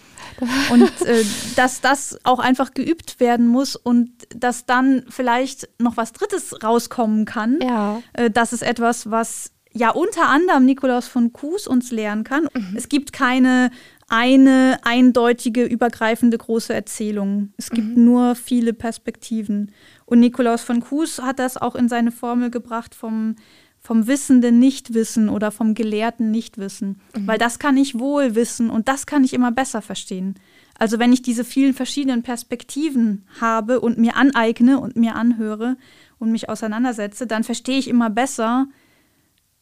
Und 0.71 0.83
äh, 1.01 1.23
dass 1.55 1.81
das 1.81 2.19
auch 2.23 2.39
einfach 2.39 2.73
geübt 2.73 3.19
werden 3.19 3.47
muss 3.47 3.75
und 3.75 4.11
dass 4.35 4.65
dann 4.65 5.03
vielleicht 5.09 5.69
noch 5.79 5.97
was 5.97 6.11
Drittes 6.11 6.63
rauskommen 6.63 7.25
kann. 7.25 7.59
Ja. 7.61 8.01
Äh, 8.13 8.29
das 8.29 8.53
ist 8.53 8.63
etwas, 8.63 9.09
was 9.09 9.51
ja 9.71 9.89
unter 9.89 10.29
anderem 10.29 10.65
Nikolaus 10.65 11.07
von 11.07 11.33
Kues 11.33 11.67
uns 11.67 11.91
lehren 11.91 12.23
kann. 12.23 12.47
Mhm. 12.53 12.75
Es 12.75 12.89
gibt 12.89 13.13
keine 13.13 13.71
eine 14.09 14.77
eindeutige, 14.83 15.63
übergreifende 15.63 16.37
große 16.37 16.71
Erzählung. 16.71 17.51
Es 17.57 17.71
gibt 17.71 17.97
mhm. 17.97 18.05
nur 18.05 18.35
viele 18.35 18.73
Perspektiven. 18.73 19.71
Und 20.05 20.19
Nikolaus 20.19 20.61
von 20.61 20.81
Kues 20.81 21.19
hat 21.19 21.39
das 21.39 21.57
auch 21.57 21.73
in 21.73 21.89
seine 21.89 22.11
Formel 22.11 22.51
gebracht 22.51 22.93
vom 22.93 23.35
vom 23.83 24.07
wissenden 24.07 24.59
Nichtwissen 24.59 25.27
oder 25.27 25.51
vom 25.51 25.73
gelehrten 25.73 26.31
Nichtwissen. 26.31 27.01
Mhm. 27.15 27.27
Weil 27.27 27.37
das 27.37 27.59
kann 27.59 27.75
ich 27.75 27.99
wohl 27.99 28.33
wissen 28.33 28.69
und 28.69 28.87
das 28.87 29.05
kann 29.05 29.25
ich 29.25 29.33
immer 29.33 29.51
besser 29.51 29.81
verstehen. 29.81 30.35
Also 30.79 30.99
wenn 30.99 31.13
ich 31.13 31.21
diese 31.21 31.43
vielen 31.43 31.73
verschiedenen 31.73 32.23
Perspektiven 32.23 33.27
habe 33.39 33.81
und 33.81 33.97
mir 33.97 34.15
aneigne 34.15 34.79
und 34.79 34.95
mir 34.95 35.15
anhöre 35.15 35.77
und 36.17 36.31
mich 36.31 36.49
auseinandersetze, 36.49 37.27
dann 37.27 37.43
verstehe 37.43 37.77
ich 37.77 37.89
immer 37.89 38.09
besser, 38.09 38.67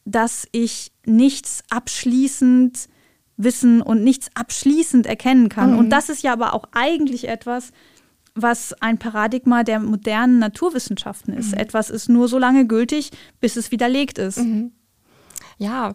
dass 0.05 0.47
ich 0.51 0.91
nichts 1.05 1.63
abschließend 1.69 2.87
wissen 3.37 3.81
und 3.81 4.03
nichts 4.03 4.29
abschließend 4.35 5.07
erkennen 5.07 5.49
kann. 5.49 5.73
Mhm. 5.73 5.79
Und 5.79 5.89
das 5.89 6.09
ist 6.09 6.21
ja 6.21 6.33
aber 6.33 6.53
auch 6.53 6.65
eigentlich 6.73 7.27
etwas, 7.27 7.71
was 8.33 8.73
ein 8.81 8.97
Paradigma 8.97 9.63
der 9.63 9.79
modernen 9.79 10.39
Naturwissenschaften 10.39 11.33
ist. 11.33 11.51
Mhm. 11.51 11.59
Etwas 11.59 11.89
ist 11.89 12.09
nur 12.09 12.27
so 12.27 12.37
lange 12.37 12.65
gültig, 12.65 13.11
bis 13.39 13.57
es 13.57 13.71
widerlegt 13.71 14.17
ist. 14.17 14.37
Mhm. 14.37 14.71
Ja, 15.57 15.93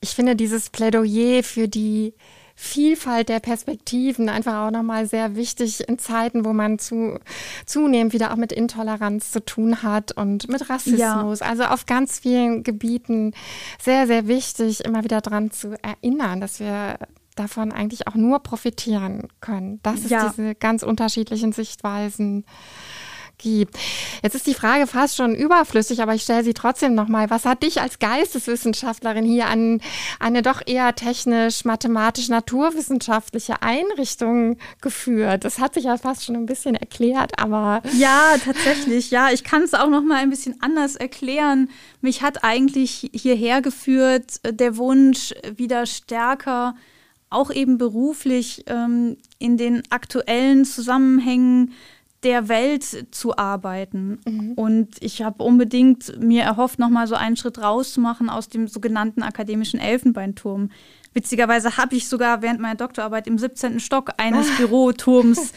ich 0.00 0.10
finde 0.10 0.36
dieses 0.36 0.70
Plädoyer 0.70 1.42
für 1.42 1.68
die 1.68 2.14
Vielfalt 2.56 3.30
der 3.30 3.40
Perspektiven 3.40 4.28
einfach 4.28 4.66
auch 4.66 4.70
nochmal 4.70 5.08
sehr 5.08 5.34
wichtig 5.34 5.88
in 5.88 5.98
Zeiten, 5.98 6.44
wo 6.44 6.52
man 6.52 6.78
zu, 6.78 7.18
zunehmend 7.66 8.12
wieder 8.12 8.32
auch 8.32 8.36
mit 8.36 8.52
Intoleranz 8.52 9.32
zu 9.32 9.44
tun 9.44 9.82
hat 9.82 10.12
und 10.12 10.48
mit 10.48 10.70
Rassismus. 10.70 11.40
Ja. 11.40 11.46
Also 11.48 11.64
auf 11.64 11.86
ganz 11.86 12.20
vielen 12.20 12.62
Gebieten 12.62 13.32
sehr, 13.82 14.06
sehr 14.06 14.28
wichtig, 14.28 14.84
immer 14.84 15.02
wieder 15.02 15.20
daran 15.20 15.50
zu 15.50 15.74
erinnern, 15.82 16.40
dass 16.40 16.60
wir 16.60 16.96
davon 17.34 17.72
eigentlich 17.72 18.06
auch 18.06 18.14
nur 18.14 18.40
profitieren 18.40 19.28
können. 19.40 19.80
Das 19.82 20.00
ist 20.00 20.10
ja. 20.10 20.28
diese 20.28 20.54
ganz 20.54 20.82
unterschiedlichen 20.82 21.52
Sichtweisen 21.52 22.44
gibt. 23.38 23.76
Jetzt 24.22 24.34
ist 24.34 24.46
die 24.46 24.54
Frage 24.54 24.86
fast 24.86 25.16
schon 25.16 25.34
überflüssig, 25.34 26.02
aber 26.02 26.14
ich 26.14 26.22
stelle 26.22 26.44
sie 26.44 26.54
trotzdem 26.54 26.94
nochmal. 26.94 27.30
Was 27.30 27.44
hat 27.44 27.62
dich 27.62 27.80
als 27.80 27.98
Geisteswissenschaftlerin 27.98 29.24
hier 29.24 29.46
an 29.46 29.80
eine 30.18 30.42
doch 30.42 30.62
eher 30.64 30.94
technisch, 30.94 31.64
mathematisch, 31.64 32.28
naturwissenschaftliche 32.28 33.62
Einrichtung 33.62 34.58
geführt? 34.80 35.44
Das 35.44 35.58
hat 35.58 35.74
sich 35.74 35.84
ja 35.84 35.96
fast 35.98 36.24
schon 36.24 36.36
ein 36.36 36.46
bisschen 36.46 36.74
erklärt, 36.74 37.38
aber. 37.38 37.82
Ja, 37.98 38.36
tatsächlich. 38.44 39.10
Ja, 39.10 39.30
ich 39.30 39.44
kann 39.44 39.62
es 39.62 39.74
auch 39.74 39.88
nochmal 39.88 40.18
ein 40.18 40.30
bisschen 40.30 40.56
anders 40.60 40.96
erklären. 40.96 41.68
Mich 42.00 42.22
hat 42.22 42.44
eigentlich 42.44 43.10
hierher 43.12 43.62
geführt 43.62 44.40
der 44.48 44.76
Wunsch, 44.76 45.34
wieder 45.56 45.86
stärker 45.86 46.74
auch 47.34 47.50
eben 47.50 47.78
beruflich 47.78 48.64
ähm, 48.66 49.16
in 49.38 49.56
den 49.56 49.82
aktuellen 49.90 50.64
Zusammenhängen 50.64 51.72
der 52.24 52.48
Welt 52.48 53.06
zu 53.10 53.36
arbeiten. 53.36 54.18
Mhm. 54.26 54.52
Und 54.52 54.88
ich 55.00 55.22
habe 55.22 55.44
unbedingt 55.44 56.18
mir 56.20 56.42
erhofft, 56.42 56.78
nochmal 56.78 57.06
so 57.06 57.14
einen 57.14 57.36
Schritt 57.36 57.58
rauszumachen 57.58 58.30
aus 58.30 58.48
dem 58.48 58.66
sogenannten 58.66 59.22
akademischen 59.22 59.78
Elfenbeinturm. 59.78 60.70
Witzigerweise 61.12 61.76
habe 61.76 61.94
ich 61.94 62.08
sogar 62.08 62.42
während 62.42 62.60
meiner 62.60 62.74
Doktorarbeit 62.74 63.28
im 63.28 63.38
17. 63.38 63.78
Stock 63.78 64.10
eines 64.16 64.48
ah. 64.48 64.52
Büroturms 64.58 65.52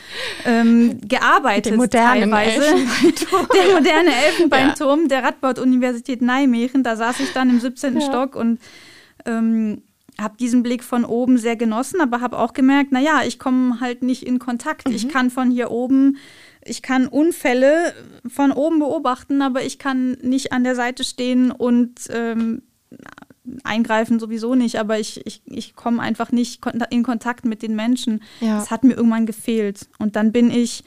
ähm, 0.45 0.99
gearbeitet. 1.07 1.71
Der 1.71 1.77
moderne 1.77 2.29
teilweise. 2.29 2.65
Elfenbeinturm. 2.65 3.47
Der 3.55 3.73
moderne 3.73 4.15
Elfenbeinturm 4.27 5.01
ja. 5.03 5.07
der 5.07 5.23
Radboud-Universität 5.23 6.21
Nijmegen. 6.21 6.83
Da 6.83 6.95
saß 6.95 7.21
ich 7.21 7.33
dann 7.33 7.49
im 7.49 7.59
17. 7.59 7.95
Ja. 7.95 8.01
Stock 8.01 8.35
und 8.35 8.59
ähm, 9.25 9.81
habe 10.19 10.37
diesen 10.37 10.63
Blick 10.63 10.83
von 10.83 11.05
oben 11.05 11.37
sehr 11.37 11.55
genossen, 11.55 12.01
aber 12.01 12.21
habe 12.21 12.39
auch 12.39 12.53
gemerkt, 12.53 12.91
naja, 12.91 13.21
ich 13.25 13.37
komme 13.37 13.79
halt 13.79 14.03
nicht 14.03 14.23
in 14.23 14.39
Kontakt. 14.39 14.87
Mhm. 14.87 14.95
Ich 14.95 15.09
kann 15.09 15.29
von 15.29 15.51
hier 15.51 15.71
oben, 15.71 16.17
ich 16.65 16.81
kann 16.81 17.07
Unfälle 17.07 17.93
von 18.27 18.51
oben 18.51 18.79
beobachten, 18.79 19.41
aber 19.41 19.63
ich 19.63 19.77
kann 19.79 20.17
nicht 20.21 20.51
an 20.51 20.63
der 20.63 20.75
Seite 20.75 21.03
stehen 21.03 21.51
und 21.51 22.01
ähm, 22.09 22.63
eingreifen 23.63 24.19
sowieso 24.19 24.55
nicht, 24.55 24.79
aber 24.79 24.99
ich, 24.99 25.25
ich, 25.25 25.41
ich 25.45 25.75
komme 25.75 26.01
einfach 26.01 26.31
nicht 26.31 26.61
in 26.89 27.03
Kontakt 27.03 27.45
mit 27.45 27.61
den 27.61 27.75
Menschen. 27.75 28.23
Ja. 28.41 28.57
Das 28.57 28.71
hat 28.71 28.83
mir 28.83 28.95
irgendwann 28.95 29.25
gefehlt. 29.25 29.87
Und 29.99 30.15
dann 30.15 30.31
bin 30.31 30.51
ich 30.51 30.83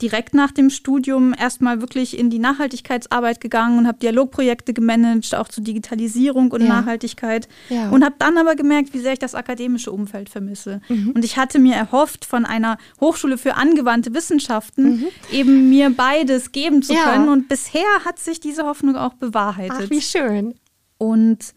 direkt 0.00 0.34
nach 0.34 0.50
dem 0.50 0.70
Studium 0.70 1.34
erstmal 1.38 1.80
wirklich 1.80 2.18
in 2.18 2.30
die 2.30 2.38
Nachhaltigkeitsarbeit 2.38 3.40
gegangen 3.40 3.78
und 3.78 3.86
habe 3.86 3.98
Dialogprojekte 3.98 4.72
gemanagt, 4.72 5.34
auch 5.34 5.48
zur 5.48 5.64
Digitalisierung 5.64 6.50
und 6.50 6.62
ja. 6.62 6.68
Nachhaltigkeit. 6.68 7.48
Ja. 7.68 7.90
Und 7.90 8.04
habe 8.04 8.14
dann 8.18 8.38
aber 8.38 8.54
gemerkt, 8.54 8.94
wie 8.94 8.98
sehr 8.98 9.12
ich 9.12 9.18
das 9.18 9.34
akademische 9.34 9.92
Umfeld 9.92 10.28
vermisse. 10.28 10.80
Mhm. 10.88 11.12
Und 11.12 11.24
ich 11.24 11.36
hatte 11.36 11.58
mir 11.58 11.74
erhofft, 11.74 12.24
von 12.24 12.44
einer 12.44 12.78
Hochschule 13.00 13.38
für 13.38 13.54
angewandte 13.54 14.14
Wissenschaften 14.14 14.84
mhm. 14.84 15.06
eben 15.30 15.68
mir 15.68 15.90
beides 15.90 16.52
geben 16.52 16.82
zu 16.82 16.94
ja. 16.94 17.04
können. 17.04 17.28
Und 17.28 17.48
bisher 17.48 18.04
hat 18.04 18.18
sich 18.18 18.40
diese 18.40 18.64
Hoffnung 18.64 18.96
auch 18.96 19.14
bewahrheitet. 19.14 19.82
Ach, 19.84 19.90
wie 19.90 20.00
schön. 20.00 20.54
Und 20.98 21.54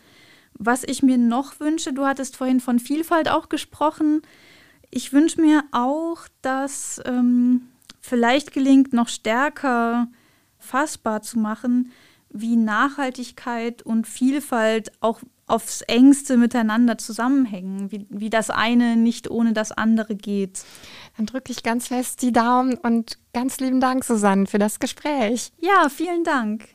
was 0.53 0.84
ich 0.84 1.03
mir 1.03 1.17
noch 1.17 1.60
wünsche, 1.60 1.93
du 1.93 2.06
hattest 2.06 2.38
vorhin 2.38 2.60
von 2.60 2.79
Vielfalt 2.79 3.29
auch 3.29 3.49
gesprochen. 3.49 4.21
Ich 4.89 5.12
wünsche 5.12 5.41
mir 5.41 5.63
auch, 5.71 6.19
dass 6.41 7.01
ähm, 7.06 7.63
vielleicht 8.03 8.51
gelingt, 8.51 8.93
noch 8.93 9.07
stärker 9.07 10.07
fassbar 10.59 11.21
zu 11.21 11.39
machen, 11.39 11.91
wie 12.29 12.55
Nachhaltigkeit 12.55 13.81
und 13.81 14.07
Vielfalt 14.07 14.91
auch 14.99 15.21
aufs 15.45 15.81
engste 15.81 16.37
miteinander 16.37 16.97
zusammenhängen, 16.97 17.91
wie, 17.91 18.07
wie 18.09 18.29
das 18.29 18.49
eine 18.49 18.95
nicht 18.95 19.29
ohne 19.29 19.53
das 19.53 19.71
andere 19.71 20.15
geht. 20.15 20.63
Dann 21.17 21.25
drücke 21.25 21.51
ich 21.51 21.63
ganz 21.63 21.87
fest 21.87 22.21
die 22.21 22.31
Daumen 22.31 22.75
und 22.75 23.19
ganz 23.33 23.59
lieben 23.59 23.79
Dank, 23.79 24.03
Susanne, 24.03 24.47
für 24.47 24.59
das 24.59 24.79
Gespräch. 24.79 25.51
Ja, 25.59 25.89
vielen 25.89 26.23
Dank. 26.23 26.69